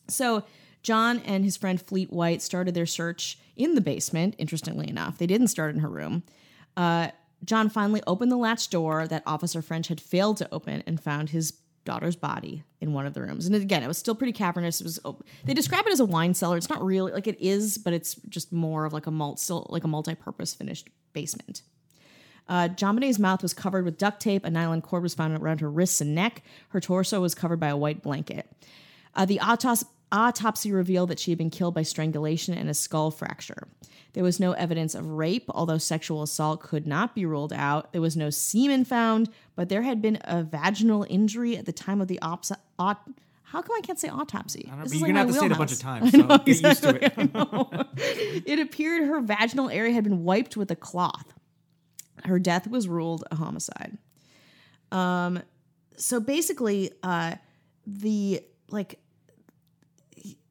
[0.10, 0.44] So
[0.84, 5.20] John and his friend Fleet White started their search in the basement, interestingly enough.
[5.20, 6.24] They didn't start in her room.
[6.76, 7.12] Uh,
[7.44, 11.30] John finally opened the latch door that Officer French had failed to open and found
[11.30, 13.48] his daughter's body in one of the rooms.
[13.48, 14.82] And again, it was still pretty cavernous.
[14.82, 15.00] It was
[15.46, 16.58] they describe it as a wine cellar.
[16.58, 19.66] It's not really like it is, but it's just more of like a mult, still
[19.70, 21.64] like a multi-purpose finished basement.
[22.48, 22.68] Uh,
[23.20, 24.46] mouth was covered with duct tape.
[24.46, 26.44] A nylon cord was found around her wrists and neck.
[26.70, 28.52] Her torso was covered by a white blanket.
[29.16, 33.12] Uh, the autos- autopsy revealed that she had been killed by strangulation and a skull
[33.12, 33.68] fracture.
[34.14, 37.94] There was no evidence of rape, although sexual assault could not be ruled out.
[37.94, 42.02] There was no semen found, but there had been a vaginal injury at the time
[42.02, 43.02] of the ops- aut-
[43.44, 44.66] how come I can't say autopsy?
[44.68, 45.72] I don't know, This but is you're like gonna have to say it a bunch
[45.74, 46.12] of wheelhouse.
[46.12, 46.14] times.
[46.14, 48.44] I know, So get used to it.
[48.48, 51.34] It appeared her vaginal area had been wiped with a cloth.
[52.24, 53.98] Her death was ruled a homicide.
[54.92, 55.42] Um,
[55.98, 57.36] so basically, uh,
[57.86, 59.00] the like,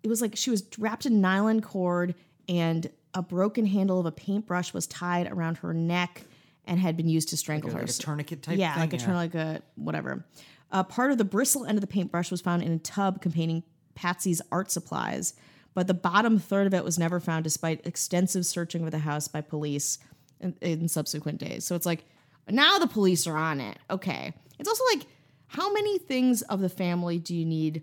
[0.03, 2.15] it was like she was wrapped in nylon cord,
[2.49, 6.25] and a broken handle of a paintbrush was tied around her neck
[6.65, 7.81] and had been used to strangle her.
[7.81, 8.81] Like a tourniquet type yeah, thing.
[8.81, 10.25] like a turn, like a whatever.
[10.73, 13.65] Uh, part of the bristle end of the paintbrush was found in a tub containing
[13.95, 15.35] Patsy's art supplies,
[15.75, 19.27] but the bottom third of it was never found, despite extensive searching of the house
[19.27, 19.99] by police
[20.41, 21.65] in, in subsequent days.
[21.65, 22.05] So it's like
[22.49, 23.79] now the police are on it.
[23.91, 25.07] Okay, it's also like
[25.49, 27.83] how many things of the family do you need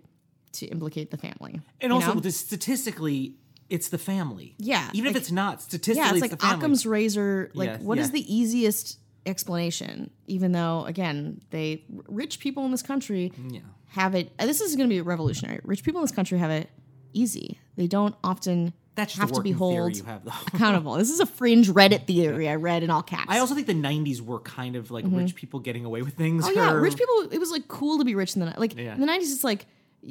[0.52, 1.60] to implicate the family?
[1.80, 2.30] And also, know?
[2.30, 3.34] statistically,
[3.68, 4.54] it's the family.
[4.58, 6.54] Yeah, Even like- if it's not, statistically, yeah, it's it's like.
[6.56, 7.50] Occam's razor.
[7.54, 10.10] Like, Yeah, what is the easiest explanation?
[10.26, 13.60] Even though, again, they rich people in this country Yeah.
[13.88, 14.36] have it.
[14.38, 15.60] This is going to be revolutionary.
[15.64, 16.70] Rich people in this country have it
[17.12, 17.58] easy.
[17.76, 20.32] They don't often That's have to be held you have, though.
[20.54, 20.94] accountable.
[20.94, 23.26] This is a fringe Reddit theory I read in all caps.
[23.28, 26.44] I also think the '90s were kind of like rich people getting away with things.
[26.44, 26.58] Mm-hmm.
[26.58, 27.28] oh yeah, rich people.
[27.30, 28.94] It was like cool to be rich in the like Yeah.
[28.94, 29.32] in the nineties.
[29.32, 29.66] It's like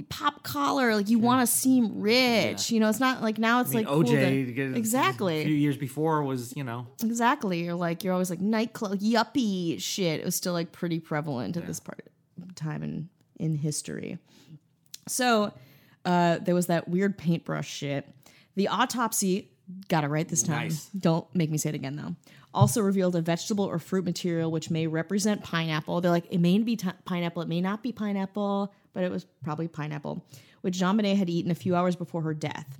[0.10, 0.96] pop collar.
[0.96, 2.72] Like you want to seem rich.
[2.72, 3.62] You know, it's not like now.
[3.62, 6.64] It's I mean, like cool OJ to- to exactly a few years before was you
[6.64, 7.64] know Exactly.
[7.64, 10.20] You're like you're always like nightclub yuppie shit.
[10.20, 12.06] It was still like pretty prevalent at this part
[12.56, 14.18] time in in history.
[15.08, 15.54] So
[16.06, 18.08] uh, there was that weird paintbrush shit.
[18.56, 19.52] The autopsy
[19.88, 20.70] got it right this time.
[20.70, 20.86] Nice.
[20.98, 22.16] Don't make me say it again though.
[22.54, 26.02] Also revealed a vegetable or fruit material which may represent pineapple.
[26.02, 29.28] They're like it may be ti- pineapple, it may not be pineapple, but it was
[29.44, 30.26] probably pineapple,
[30.62, 32.80] which JonBenét had eaten a few hours before her death.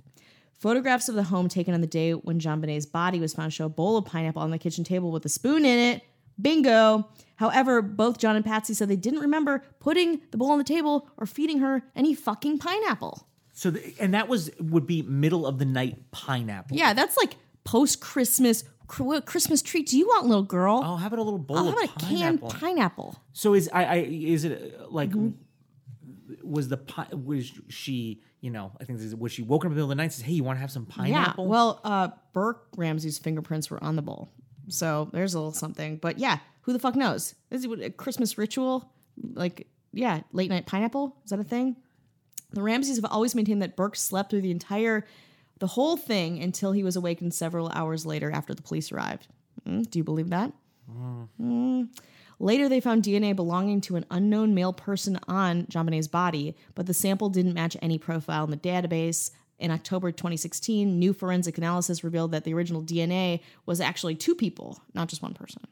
[0.58, 3.68] Photographs of the home taken on the day when JonBenét's body was found show a
[3.68, 6.02] bowl of pineapple on the kitchen table with a spoon in it.
[6.42, 7.08] Bingo.
[7.36, 11.08] However, both John and Patsy said they didn't remember putting the bowl on the table
[11.16, 13.28] or feeding her any fucking pineapple.
[13.52, 16.76] so the, and that was would be middle of the night pineapple.
[16.76, 18.64] Yeah, that's like post Christmas
[18.96, 19.86] What Christmas treat.
[19.86, 20.80] Do you want, little girl?
[20.84, 22.48] Oh, how about a little bowl Oh, of how about a canned pineapple?
[22.50, 23.22] pineapple?
[23.34, 25.28] So is I, I is it uh, like Mm-hmm.
[26.48, 26.78] Was the
[27.12, 29.90] was she you know I think this is, was she woken up in the middle
[29.90, 31.44] of the night and says hey you want to have some pineapple?
[31.44, 31.50] Yeah.
[31.50, 34.30] Well, uh, Burke Ramsey's fingerprints were on the bowl,
[34.68, 35.96] so there's a little something.
[35.96, 37.34] But yeah, who the fuck knows?
[37.50, 38.92] Is it a Christmas ritual?
[39.34, 41.76] Like, yeah, late night pineapple is that a thing?
[42.52, 45.04] The Ramseys have always maintained that Burke slept through the entire,
[45.58, 49.28] the whole thing until he was awakened several hours later after the police arrived.
[49.66, 50.52] Mm, do you believe that?
[51.40, 51.88] Mm.
[52.40, 56.94] Later, they found DNA belonging to an unknown male person on Jean body, but the
[56.94, 59.30] sample didn't match any profile in the database.
[59.58, 64.80] In October 2016, new forensic analysis revealed that the original DNA was actually two people,
[64.94, 65.62] not just one person.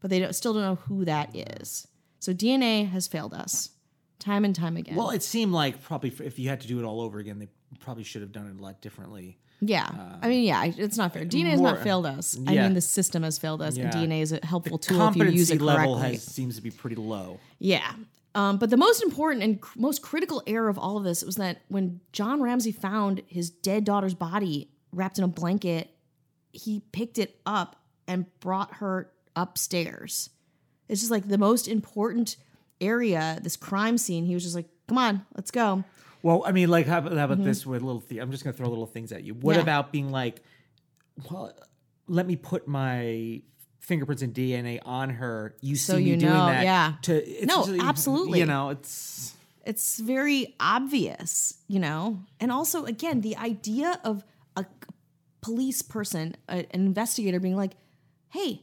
[0.00, 1.86] But they don't, still don't know who that is.
[2.18, 3.70] So DNA has failed us
[4.18, 4.94] time and time again.
[4.94, 7.48] Well, it seemed like probably if you had to do it all over again, they
[7.78, 9.38] probably should have done it a lot differently.
[9.60, 9.90] Yeah.
[10.22, 11.24] I mean, yeah, it's not fair.
[11.24, 12.36] DNA has not failed us.
[12.46, 15.24] I mean, the system has failed us, and DNA is a helpful tool if you
[15.26, 16.16] use it level correctly.
[16.16, 17.38] has seems to be pretty low.
[17.58, 17.92] Yeah.
[18.32, 21.34] Um, but the most important and cr- most critical error of all of this was
[21.36, 25.90] that when John Ramsey found his dead daughter's body wrapped in a blanket.
[26.52, 30.30] He picked it up and brought her upstairs.
[30.88, 32.36] It's just like the most important
[32.80, 34.24] area, this crime scene.
[34.24, 35.84] He was just like, "Come on, let's go."
[36.22, 38.00] Well, I mean, like, how about, how about this with little?
[38.02, 39.34] Th- I'm just gonna throw little things at you.
[39.34, 39.58] What Mm-hmm.
[39.58, 39.62] Yeah.
[39.62, 40.42] about being like,
[41.30, 41.52] well,
[42.08, 43.42] let me put my
[43.78, 45.56] fingerprints and DNA on her.
[45.62, 46.64] You So see me you doing that.
[46.64, 46.94] yeah.
[47.02, 48.38] To No, just- absolutely.
[48.40, 52.20] You know, it's it's very obvious, you know?
[52.40, 54.24] And also, again, the idea of
[54.56, 54.64] a
[55.40, 57.72] police person, a- an investigator being like,
[58.30, 58.62] hey,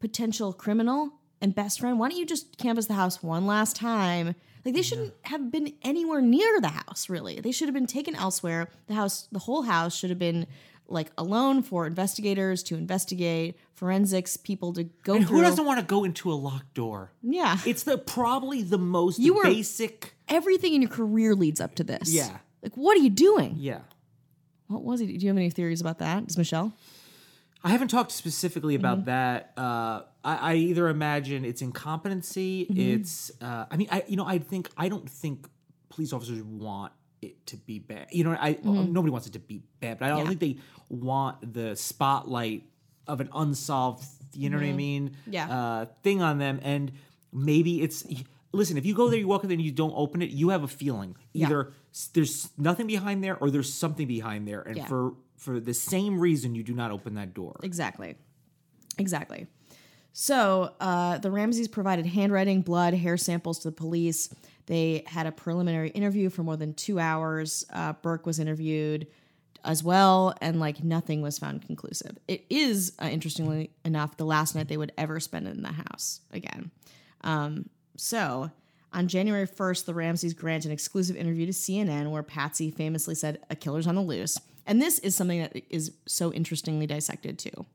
[0.00, 1.12] potential criminal
[1.46, 4.34] and best friend, why don't you just canvass the house one last time?
[4.64, 7.38] Like, they shouldn't have been anywhere near the house, really.
[7.40, 8.68] They should have been taken elsewhere.
[8.88, 10.48] The house, the whole house should have been
[10.88, 15.36] like alone for investigators to investigate, forensics people to go and through.
[15.36, 17.12] who doesn't want to go into a locked door?
[17.22, 17.58] yeah.
[17.64, 20.14] It's the probably the most You were- basic.
[20.28, 22.12] Everything in your career leads up to this.
[22.12, 22.38] Yeah.
[22.62, 23.54] Like, what are you doing?
[23.58, 23.80] Yeah.
[24.66, 25.06] What was he?
[25.06, 26.26] Do you have any theories about that?
[26.26, 26.72] Does Michelle?
[27.66, 29.06] I haven't talked specifically about Mm-hmm.
[29.06, 29.52] that.
[29.56, 32.66] Uh, I, I either imagine it's incompetency.
[32.66, 33.00] Mm-hmm.
[33.00, 33.32] It's.
[33.40, 35.46] Uh, I mean, I you know, I think I don't think
[35.88, 38.06] police officers want it to be bad.
[38.12, 40.32] You know, I nobody wants it to be bad, but I don't Mm-hmm.
[40.32, 40.38] Yeah.
[40.38, 42.62] think they want the spotlight
[43.06, 44.04] of an unsolved.
[44.34, 45.10] You know what I mean?
[45.10, 45.32] Mm-hmm.
[45.32, 45.48] Yeah.
[45.58, 46.92] Uh, thing on them, and
[47.32, 48.04] maybe it's.
[48.52, 50.48] Listen, if you go there, you walk in there, and you don't open it, you
[50.50, 54.76] have a feeling either s- there's nothing behind there or there's something behind there, and
[54.78, 54.86] Yeah.
[54.86, 57.58] for for the same reason, you do not open that door.
[57.62, 58.16] Exactly.
[58.98, 59.46] Exactly.
[60.12, 64.34] So uh, the Ramseys provided handwriting, blood, hair samples to the police.
[64.64, 67.66] They had a preliminary interview for more than two hours.
[67.72, 69.06] Uh, Burke was interviewed
[69.62, 72.16] as well, and like nothing was found conclusive.
[72.28, 76.20] It is, uh, interestingly enough, the last night they would ever spend in the house
[76.32, 76.70] again.
[77.22, 78.50] Um, so
[78.92, 83.40] on January 1st, the Ramseys grant an exclusive interview to CNN where Patsy famously said,
[83.50, 84.38] A killer's on the loose.
[84.66, 87.66] And this is something that is so interestingly dissected too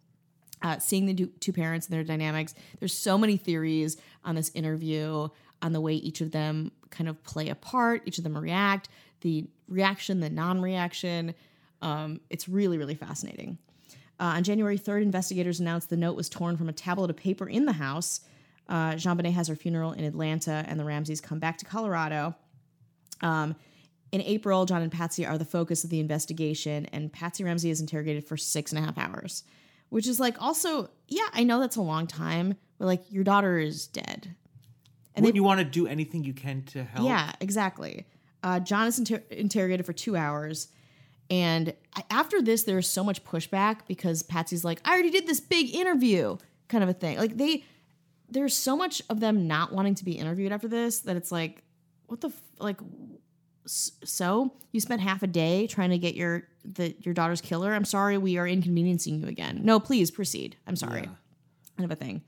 [0.62, 2.54] uh, seeing the two- parents and their dynamics.
[2.80, 5.28] There's so many theories on this interview,
[5.62, 8.90] on the way each of them kind of play a part, each of them react,
[9.22, 11.34] the reaction, the non reaction.
[11.82, 13.58] Um, it's really, really fascinating.
[14.20, 17.48] Uh, on January 3rd, investigators announced the note was torn from a tablet of paper
[17.50, 18.22] in the house.
[18.70, 22.36] Uh, JonBenét has her funeral in Atlanta, and the Ramseys come back to Colorado.
[23.22, 23.56] Um,
[24.12, 27.80] in April, John and Patsy are the focus of the investigation, and Patsy Ramsey is
[27.80, 29.44] interrogated for six and a half hours,
[29.90, 33.58] which is like also, yeah, I know that's a long time, but like your daughter
[33.58, 34.36] is dead.
[35.16, 37.08] And then you want to do anything you can to help.
[37.08, 38.06] Yeah, exactly.
[38.44, 40.70] Uh, John is inter- interrogated for two hours.
[41.30, 41.74] And
[42.10, 46.38] after this, there's so much pushback because Patsy's like, I already did this big interview,
[46.68, 47.18] kind of a thing.
[47.18, 47.64] Like, they,
[48.30, 51.62] there's so much of them not wanting to be interviewed after this that it's like,
[52.08, 52.78] what the, f- like,
[53.66, 57.74] so you spent half a day trying to get your the your daughter's killer.
[57.74, 59.62] I'm sorry, we are inconveniencing you again.
[59.64, 60.56] No, please proceed.
[60.68, 61.16] I'm sorry, kind
[61.80, 62.22] of a thing.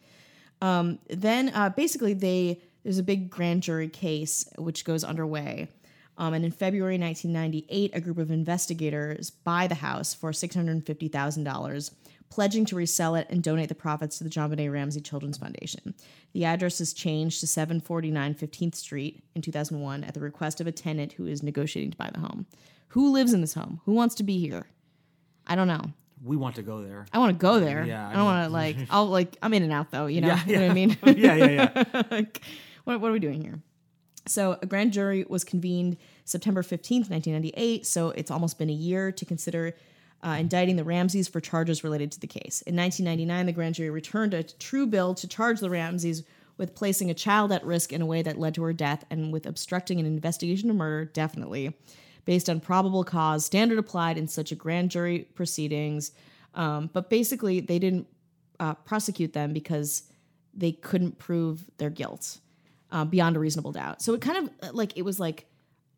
[0.61, 5.69] Um, then uh, basically they there's a big grand jury case which goes underway.
[6.17, 11.91] Um, and in February 1998, a group of investigators buy the house for $650,000,
[12.29, 15.93] pledging to resell it and donate the profits to the JonBenét Ramsey Children's Foundation.
[16.33, 20.71] The address is changed to 749 15th Street in 2001 at the request of a
[20.71, 22.47] tenant who is negotiating to buy the home.
[22.89, 23.81] Who lives in this home?
[23.85, 24.67] Who wants to be here?
[25.47, 25.91] I don't know.
[26.23, 27.05] We want to go there.
[27.11, 27.83] I want to go there.
[27.83, 28.77] Yeah, I I don't want to like.
[28.89, 29.35] I'll like.
[29.41, 30.05] I'm in and out though.
[30.05, 30.27] You know.
[30.27, 30.97] Yeah, You know what I mean?
[31.17, 32.03] yeah, yeah, yeah.
[32.11, 32.41] like,
[32.85, 33.59] what, what are we doing here?
[34.25, 37.85] So, a grand jury was convened September 15th, 1998.
[37.85, 39.75] So, it's almost been a year to consider
[40.23, 42.61] uh, indicting the Ramseys for charges related to the case.
[42.63, 46.23] In 1999, the grand jury returned a true bill to charge the Ramseys
[46.57, 49.33] with placing a child at risk in a way that led to her death and
[49.33, 51.75] with obstructing an investigation of murder, definitely,
[52.25, 56.11] based on probable cause, standard applied in such a grand jury proceedings.
[56.53, 58.07] Um, but basically, they didn't
[58.59, 60.03] uh, prosecute them because
[60.53, 62.37] they couldn't prove their guilt
[62.91, 64.01] uh, beyond a reasonable doubt.
[64.01, 65.47] So it kind of uh, like it was like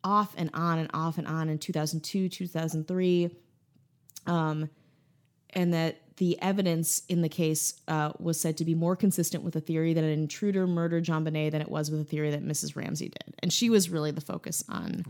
[0.02, 3.30] off and on and off and on in 2002, 2003,
[4.26, 4.70] um,
[5.50, 9.54] and that the evidence in the case uh, was said to be more consistent with
[9.54, 12.74] the theory that an intruder murdered JonBenét than it was with the theory that Mrs.
[12.74, 15.04] Ramsey did, and she was really the focus on.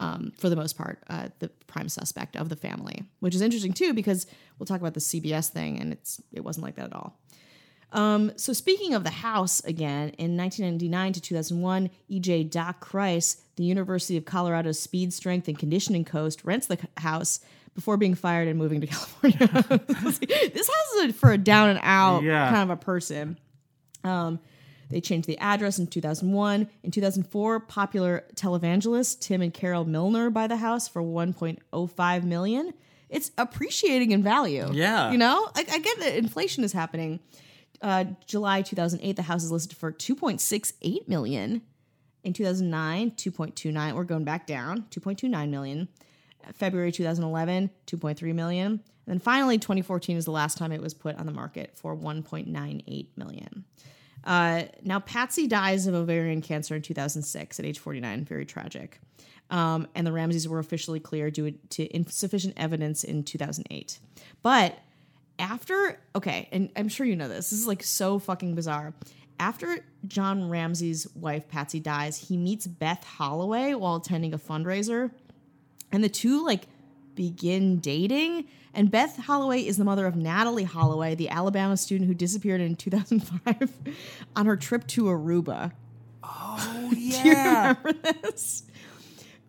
[0.00, 3.72] Um, for the most part, uh, the prime suspect of the family, which is interesting
[3.72, 6.92] too, because we'll talk about the CBS thing, and it's it wasn't like that at
[6.92, 7.18] all.
[7.90, 13.64] Um, so speaking of the house again, in 1999 to 2001, EJ Doc Kreis, the
[13.64, 17.40] University of Colorado's speed, strength, and conditioning coach, rents the house
[17.78, 19.38] before being fired and moving to California.
[19.88, 22.50] this house is for a down and out Yeah.
[22.50, 23.38] kind of a person.
[24.02, 24.40] Um,
[24.90, 26.68] they changed the address in 2001.
[26.82, 32.72] In 2004, popular televangelists Tim and Carol Milner buy the house for 1.05 million.
[33.08, 34.68] it's appreciating in value.
[34.72, 35.12] Yeah.
[35.12, 37.20] You know, I, I get that inflation is happening.
[37.80, 41.62] Uh, July 2008, the house is listed for 2.68 million.
[42.24, 43.92] In 2009, 2.29.
[43.94, 45.88] We're going back down, 2.29 million.
[46.54, 48.66] February 2011, 2.3 million.
[48.72, 51.96] And then finally, 2014 is the last time it was put on the market for
[51.96, 53.64] 1.98 million.
[54.24, 58.24] Uh, now, Patsy dies of ovarian cancer in 2006 at age 49.
[58.24, 59.00] Very tragic.
[59.50, 63.98] Um, and the Ramseys were officially cleared due to insufficient evidence in 2008.
[64.42, 64.78] But
[65.38, 68.92] after, okay, and I'm sure you know this, this is like so fucking bizarre.
[69.40, 75.12] After John Ramsey's wife, Patsy, dies, he meets Beth Holloway while attending a fundraiser.
[75.92, 76.66] And the two like
[77.14, 78.44] begin dating.
[78.74, 82.76] And Beth Holloway is the mother of Natalee Holloway, the Alabama student who disappeared in
[82.76, 83.72] 2005
[84.36, 85.72] on her trip to Aruba.
[86.22, 87.74] Oh yeah.
[87.82, 88.64] Remember this?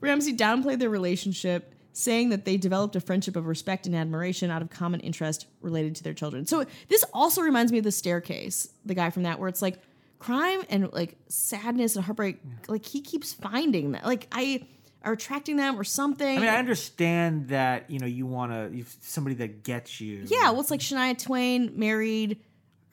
[0.02, 4.62] Ramsey downplayed their relationship, saying that they developed a friendship of respect and admiration out
[4.62, 6.46] of common interest related to their children.
[6.46, 9.80] So this also reminds me of the staircase, the guy from that, where it's like
[10.18, 12.38] crime and like sadness and heartbreak.
[12.68, 14.06] Like he keeps finding that.
[14.06, 14.66] Like I
[15.04, 16.38] are attracting them or something.
[16.38, 20.24] I mean, I understand that you know you want to somebody that gets you.
[20.26, 22.42] Yeah, well, it's like Shania Twain married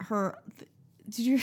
[0.00, 0.38] her.
[1.08, 1.40] Did you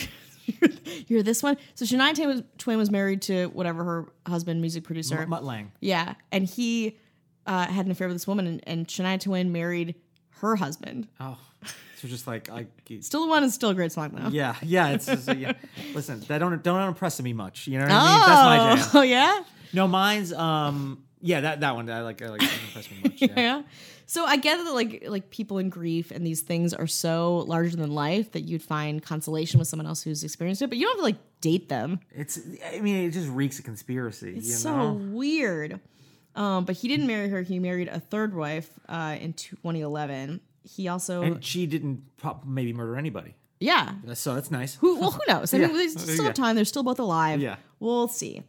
[1.07, 1.57] hear this one?
[1.75, 5.21] So Shania Twain was, Twain was married to whatever her husband, music producer.
[5.21, 5.71] M- Mutt Lange.
[5.79, 6.97] Yeah, and he
[7.45, 9.95] uh, had an affair with this woman, and, and Shania Twain married
[10.41, 11.07] her husband.
[11.19, 11.37] Oh,
[11.97, 12.67] so just like I.
[12.99, 14.29] Still the one is still a great song though.
[14.29, 14.89] Yeah, yeah.
[14.89, 15.53] It's just, yeah.
[15.93, 17.67] Listen, that don't don't impress me much.
[17.67, 18.27] You know what I mean?
[18.27, 18.89] That's my jam.
[18.95, 19.43] Oh yeah,
[19.73, 21.03] No, mine's um.
[21.25, 22.21] Yeah, that that one I like.
[22.21, 22.41] I like.
[22.41, 23.21] Doesn't impress me much.
[23.21, 23.27] Yeah.
[23.35, 23.61] yeah.
[24.05, 27.75] So I get that like like people in grief and these things are so larger
[27.77, 30.91] than life that you'd find consolation with someone else who's experienced it, but you don't
[30.95, 31.99] have to like date them.
[32.11, 32.39] It's.
[32.73, 34.35] I mean, it just reeks of conspiracy.
[34.35, 34.93] It's you so know?
[35.15, 35.79] weird.
[36.35, 37.41] Um, but he didn't marry her.
[37.43, 40.41] He married a third wife uh, in 2011.
[40.63, 43.35] He also, And she didn't prob- maybe murder anybody.
[43.59, 43.93] yeah.
[44.15, 44.75] So that's nice.
[44.75, 44.99] Who?
[44.99, 45.53] Well, who knows?
[45.53, 45.67] I Yeah.
[45.67, 46.55] mean, they still have time.
[46.55, 47.39] They're still both alive.
[47.39, 47.57] Yeah.
[47.79, 48.41] We'll see.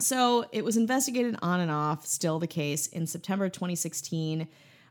[0.00, 4.48] So it was investigated on and off, still the case, in September 2016.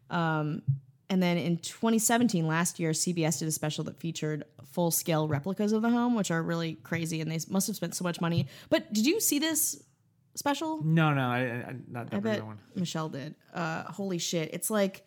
[0.09, 0.61] Um,
[1.09, 5.71] and then in 2017, last year, CBS did a special that featured full scale replicas
[5.71, 7.21] of the home, which are really crazy.
[7.21, 8.47] And they must have spent so much money.
[8.69, 9.83] But did you see this
[10.35, 10.83] special?
[10.83, 12.59] No, no, I, I not I bet one.
[12.75, 13.35] Michelle did.
[13.53, 14.53] Uh, holy shit!
[14.53, 15.03] It's like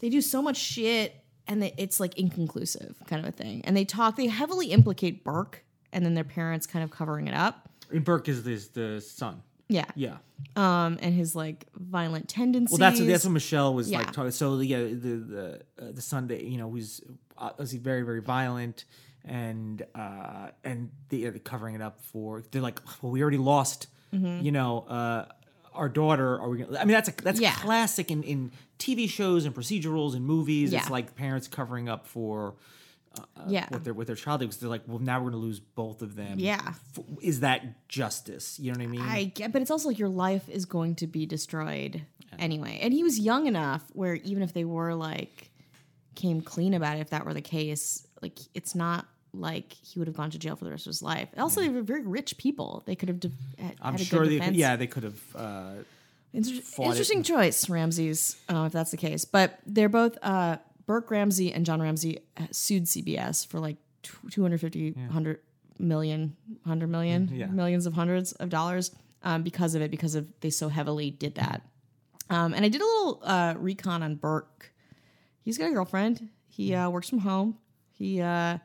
[0.00, 1.14] they do so much shit,
[1.46, 3.62] and they, it's like inconclusive kind of a thing.
[3.64, 4.16] And they talk.
[4.16, 7.63] They heavily implicate Burke, and then their parents kind of covering it up.
[7.92, 9.42] And Burke is this the son.
[9.68, 9.84] Yeah.
[9.94, 10.16] Yeah.
[10.56, 12.78] Um, and his like violent tendencies.
[12.78, 13.98] Well, that's that's what Michelle was Yeah.
[13.98, 14.30] like talking.
[14.30, 16.80] So yeah, the the uh, the son that you know uh,
[17.38, 18.84] obviously very very violent
[19.26, 24.44] and uh and they're covering it up for they're like well we already lost Mm-hmm.
[24.44, 25.24] you know uh
[25.72, 27.52] our daughter are we gonna I mean that's a that's Yeah.
[27.54, 30.80] classic in in TV shows and procedurals and movies Yeah.
[30.80, 32.54] it's like parents covering up for
[33.46, 33.66] yeah.
[33.70, 36.16] what their with their child because they're like well now we're gonna lose both of
[36.16, 36.60] them Yeah.
[36.66, 39.98] F- is that justice you know what I mean I get, but it's also like
[39.98, 42.02] your life is going to be destroyed
[42.38, 42.78] anyway.
[42.82, 45.50] And he was young enough where even if they were like
[46.14, 50.06] came clean about it, if that were the case, like it's not like he would
[50.08, 51.28] have gone to jail for the rest of his life.
[51.36, 52.82] Also, they were very rich people.
[52.86, 55.70] They could have de- had, I'm had sure they could, yeah they could have uh
[56.32, 56.90] Inter- fought it.
[56.90, 59.24] interesting choice, Ramseys, uh, if that's the case.
[59.24, 60.56] But they're both uh,
[60.86, 65.40] Burke Ramsey and John Ramsey uh, sued CBS for like tw- 250, 100
[65.78, 67.46] million, 100 million, Yeah.
[67.46, 68.90] millions of hundreds of dollars
[69.22, 71.62] um, because of it, because of they so heavily did that.
[72.30, 74.72] Um, and I did a little uh, recon on Burke.
[75.42, 76.28] He's got a girlfriend.
[76.48, 77.58] He uh, works from home.
[77.92, 78.58] He uh,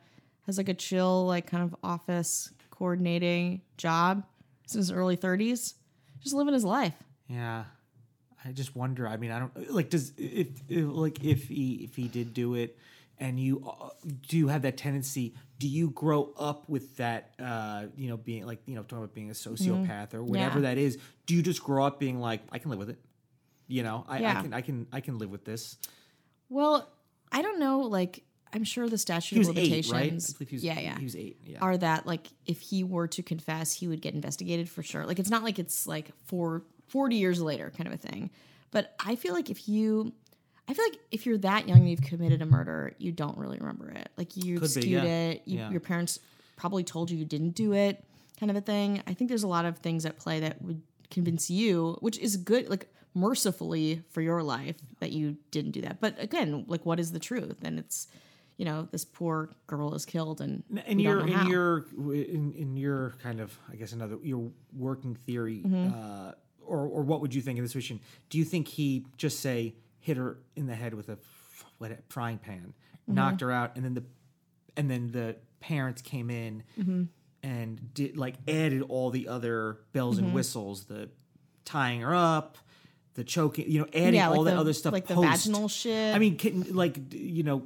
[0.46, 4.24] has like a chill, like kind of office coordinating job.
[4.64, 5.74] He's in his early 30s,
[6.22, 6.94] just living his life.
[7.28, 7.66] Yeah,
[8.46, 9.08] I just wonder.
[9.08, 9.90] I mean, I don't like.
[9.90, 12.78] Does if, if like if he if he did do it,
[13.20, 13.90] and you uh,
[14.28, 15.36] do you have that tendency?
[15.60, 17.34] Do you grow up with that?
[17.38, 20.64] Uh, you know, being like you know talking about being a sociopath or whatever Mm-hmm.
[20.64, 20.70] Yeah.
[20.76, 20.98] that is.
[21.26, 23.00] Do you just grow up being like I can live with it?
[23.68, 25.78] You know, I, I can I can I can live with this.
[26.48, 26.90] Well,
[27.32, 27.82] I don't know.
[27.82, 29.94] Like, I'm sure the statute of eight, limitations.
[29.94, 30.02] right?
[30.42, 30.98] I he was, yeah, yeah.
[30.98, 31.38] He was eight.
[31.44, 31.60] Yeah.
[31.62, 35.06] Are that like if he were to confess, he would get investigated for sure.
[35.06, 38.30] Like, it's not like it's like for 40 years later kind of a thing.
[38.72, 40.14] But I feel like if you,
[40.68, 43.58] I feel like if you're that young and you've committed a murder, you don't really
[43.58, 44.10] remember it.
[44.18, 45.30] Like you Could be, skewed yeah.
[45.30, 45.42] it.
[45.46, 45.72] You, Yeah.
[45.72, 46.20] Your parents
[46.56, 48.04] probably told you you didn't do it,
[48.40, 49.02] kind of a thing.
[49.08, 52.38] I think there's a lot of things at play that would convince you, which is
[52.38, 52.70] good.
[52.70, 56.00] Like mercifully for your life that you didn't do that.
[56.00, 57.58] But again, like what is the truth?
[57.64, 58.08] And it's,
[58.58, 63.16] you know, this poor girl is killed, and don't your in your in, in your
[63.24, 65.94] kind of I guess another your working theory Mm-hmm.
[65.94, 66.32] uh,
[66.70, 68.00] or or what would you think in this situation?
[68.30, 71.18] Do you think he just say hit her in the head with a
[71.78, 73.16] what, a frying pan, Mm-hmm.
[73.16, 74.04] knocked her out, and then the
[74.78, 77.04] and then the parents came in Mm-hmm.
[77.44, 80.26] and did like added all the other bells Mm-hmm.
[80.26, 81.10] and whistles, the
[81.66, 82.58] tying her up,
[83.16, 84.94] the choking, you know, adding yeah, all like the, the other stuff.
[84.94, 86.16] like the vaginal shit.
[86.16, 87.64] I mean, can, like you know,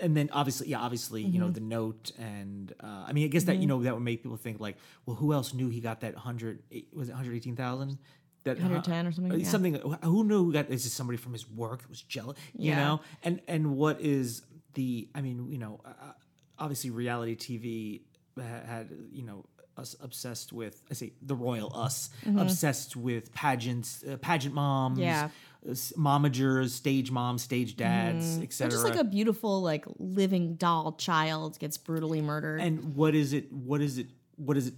[0.00, 1.40] and then obviously, yeah, obviously, you Mm-hmm.
[1.40, 4.22] know, the note, and uh, I mean, I guess that you know that would make
[4.22, 4.76] people think like,
[5.06, 6.62] well, who else knew he got that hundred?
[6.92, 7.98] Was it hundred eighteen thousand?
[8.44, 9.48] That 110 or something, uh, yeah.
[9.48, 9.74] Something.
[10.04, 10.70] Who knew who got?
[10.70, 12.38] Is this somebody from his work that was jealous?
[12.56, 12.76] You Yeah.
[12.76, 14.42] know, and and what is
[14.74, 15.08] the?
[15.16, 16.12] I mean, you know, uh,
[16.56, 18.02] obviously, reality TV
[18.40, 19.44] ha- had you know
[19.76, 20.82] us obsessed with.
[20.90, 25.02] I say the royal us obsessed with pageants, uh, pageant moms, Mm-hmm.
[25.02, 25.28] Yeah.
[25.68, 28.70] uh, momagers, stage moms, stage dads, Or etc.
[28.70, 32.60] just like a beautiful, like living doll child gets brutally murdered.
[32.60, 33.52] and what is it?
[33.52, 34.06] What is it?
[34.36, 34.74] What is it?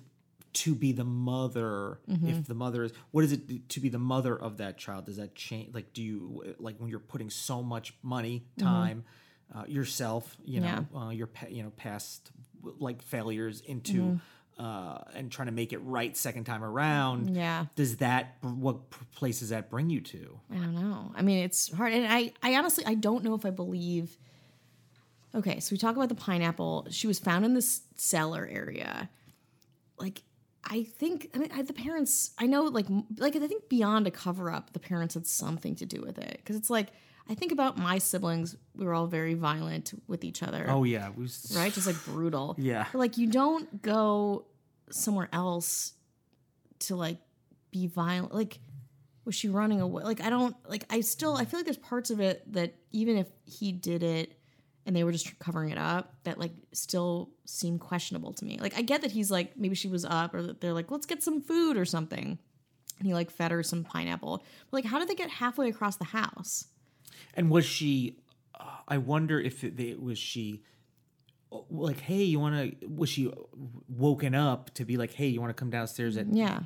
[0.65, 2.29] To be the mother, Mm-hmm.
[2.31, 5.05] if the mother is, what is it to be the mother of that child?
[5.05, 5.75] Does that change?
[5.75, 9.05] Like, do you like when you're putting so much money, time,
[9.55, 12.31] uh, yourself, you know, uh, your you know past
[12.81, 14.21] like failures into,
[14.59, 17.37] uh, and trying to make it right second time around?
[17.37, 17.67] Yeah.
[17.77, 20.41] Does that what place does that bring you to?
[20.53, 21.13] I don't know.
[21.15, 24.17] I mean, it's hard, and I, I honestly, I don't know if I believe.
[25.35, 26.87] Okay, so we talk about the pineapple.
[26.91, 29.11] She was found in this cellar area.
[29.99, 30.23] Like,
[30.71, 32.33] I think, I mean, I, the parents.
[32.39, 35.87] I know, like, like I think beyond a cover up, the parents had something to
[35.87, 36.89] do with it because it's like
[37.29, 38.57] I think about my siblings.
[38.75, 40.67] We were all very violent with each other.
[40.69, 41.73] Oh yeah, we was, right?
[41.73, 42.55] Just like brutal.
[42.59, 42.87] Yeah.
[42.91, 44.47] But, like you don't go
[44.91, 45.93] somewhere else
[46.81, 47.19] to like
[47.71, 48.35] be violent.
[48.35, 48.61] Like
[49.27, 50.05] was she running away?
[50.05, 53.19] Like I don't like I still I feel like there's parts of it that even
[53.19, 54.38] if he did it
[54.89, 58.59] and they were just covering it up that like still seem questionable to me.
[58.59, 61.05] Like I get that he's like maybe she was up or that they're like let's
[61.07, 62.39] get some food or something.
[62.99, 64.39] And he like fed her some pineapple.
[64.71, 66.65] But like how did they get halfway across the house?
[67.35, 68.17] And was she?
[68.59, 70.63] Uh, I wonder if it, it was she.
[71.53, 72.87] uh, Like, hey, you want to?
[72.89, 73.31] Was she
[73.89, 76.61] woken up to be like, hey, you want to come downstairs at Yeah.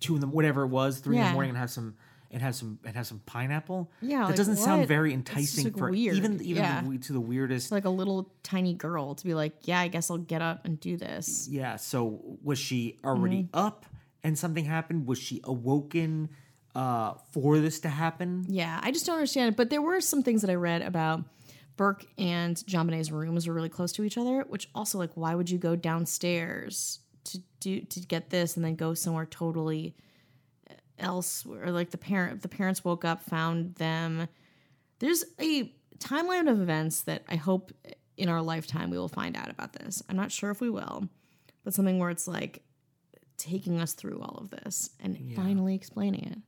[0.00, 1.96] two in the whatever it was, three in the morning, and have some
[2.30, 3.90] and have some and have some pineapple?
[4.02, 6.16] Yeah, that like, doesn't sound very enticing like, for weird.
[6.16, 6.82] even even Yeah.
[6.82, 7.72] the, to the weirdest.
[7.72, 10.78] Like a little tiny girl to be like, yeah, I guess I'll get up and
[10.80, 11.48] do this.
[11.50, 11.76] yeah.
[11.76, 13.58] So was she already Mm-hmm.
[13.58, 13.86] up
[14.24, 15.06] and something happened?
[15.06, 16.28] Was she awoken
[16.74, 18.44] uh, for this to happen?
[18.48, 19.56] Yeah, I just don't understand it.
[19.56, 21.24] But there were some things that I read about
[21.76, 25.48] Burke and JonBenét's rooms were really close to each other, which also like why would
[25.48, 29.94] you go downstairs to do to get this and then go somewhere totally
[31.00, 34.28] else or like the parent the parents woke up found them
[34.98, 37.72] there's a timeline of events that i hope
[38.16, 41.08] in our lifetime we will find out about this i'm not sure if we will
[41.64, 42.62] but something where it's like
[43.36, 46.38] taking us through all of this and finally explaining it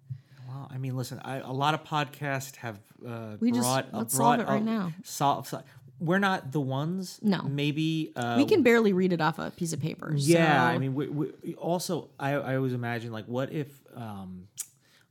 [0.49, 3.85] Well, I mean, listen, I, a lot of podcasts have uh, We just- brought.
[3.95, 4.93] uh, let's brought solve it right a- now.
[5.05, 5.63] Solve, so-
[6.01, 7.19] we're not the ones.
[7.23, 7.43] No.
[7.43, 10.79] maybe uh, we can barely read it off a piece of paper Yeah, so- I
[10.79, 14.49] mean, we, we, also, I, I always imagine like, what if, um,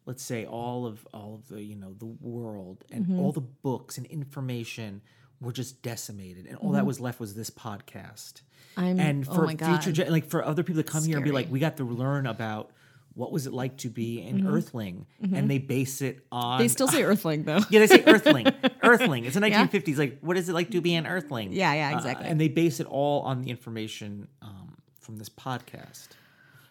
[0.06, 3.20] let's say, all of all of the you know the world and Mm-hmm.
[3.20, 5.02] all the books and information
[5.42, 6.66] were just decimated, and Mm-hmm.
[6.66, 8.42] all that was left was this podcast.
[8.78, 9.84] I'm- and oh for my God.
[9.84, 12.26] future, like for other people to come here and be like, we got to learn
[12.28, 12.72] about.
[13.20, 14.47] What was it like to be an Mm-hmm.
[14.55, 15.05] Earthling?
[15.22, 16.59] And they base it on.
[16.59, 18.47] they still say earthling though Yeah, they say Earthling.
[18.82, 19.26] Earthling.
[19.26, 19.97] It's the 1950s.
[19.97, 21.51] Like, what is it like to be an Earthling?
[21.51, 22.28] Yeah, yeah, Uh, exactly.
[22.28, 26.07] and they base it all on the information um, from this podcast.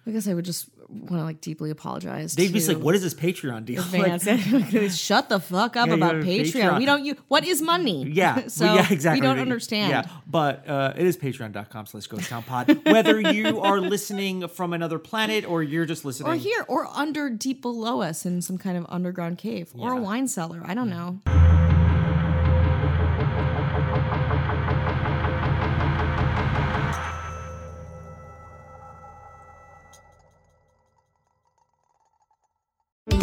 [0.09, 3.03] I guess i would just want to like deeply apologize They'd be like, "What is
[3.03, 4.23] this Patreon deal?" Like.
[4.91, 6.53] Shut the fuck up Yeah, about Patreon.
[6.53, 6.79] Patreon.
[6.79, 8.09] We don't use what is money?
[8.11, 9.21] yeah, so well, yeah, exactly.
[9.21, 9.91] We don't understand.
[9.91, 12.81] Yeah, but uh, it is patreon.com slash ghost town pod.
[12.87, 17.29] Whether you are listening from another planet or you're just listening, Or here, or under
[17.29, 20.63] deep below us in some kind of underground cave, or a wine cellar.
[20.65, 21.21] I don't know.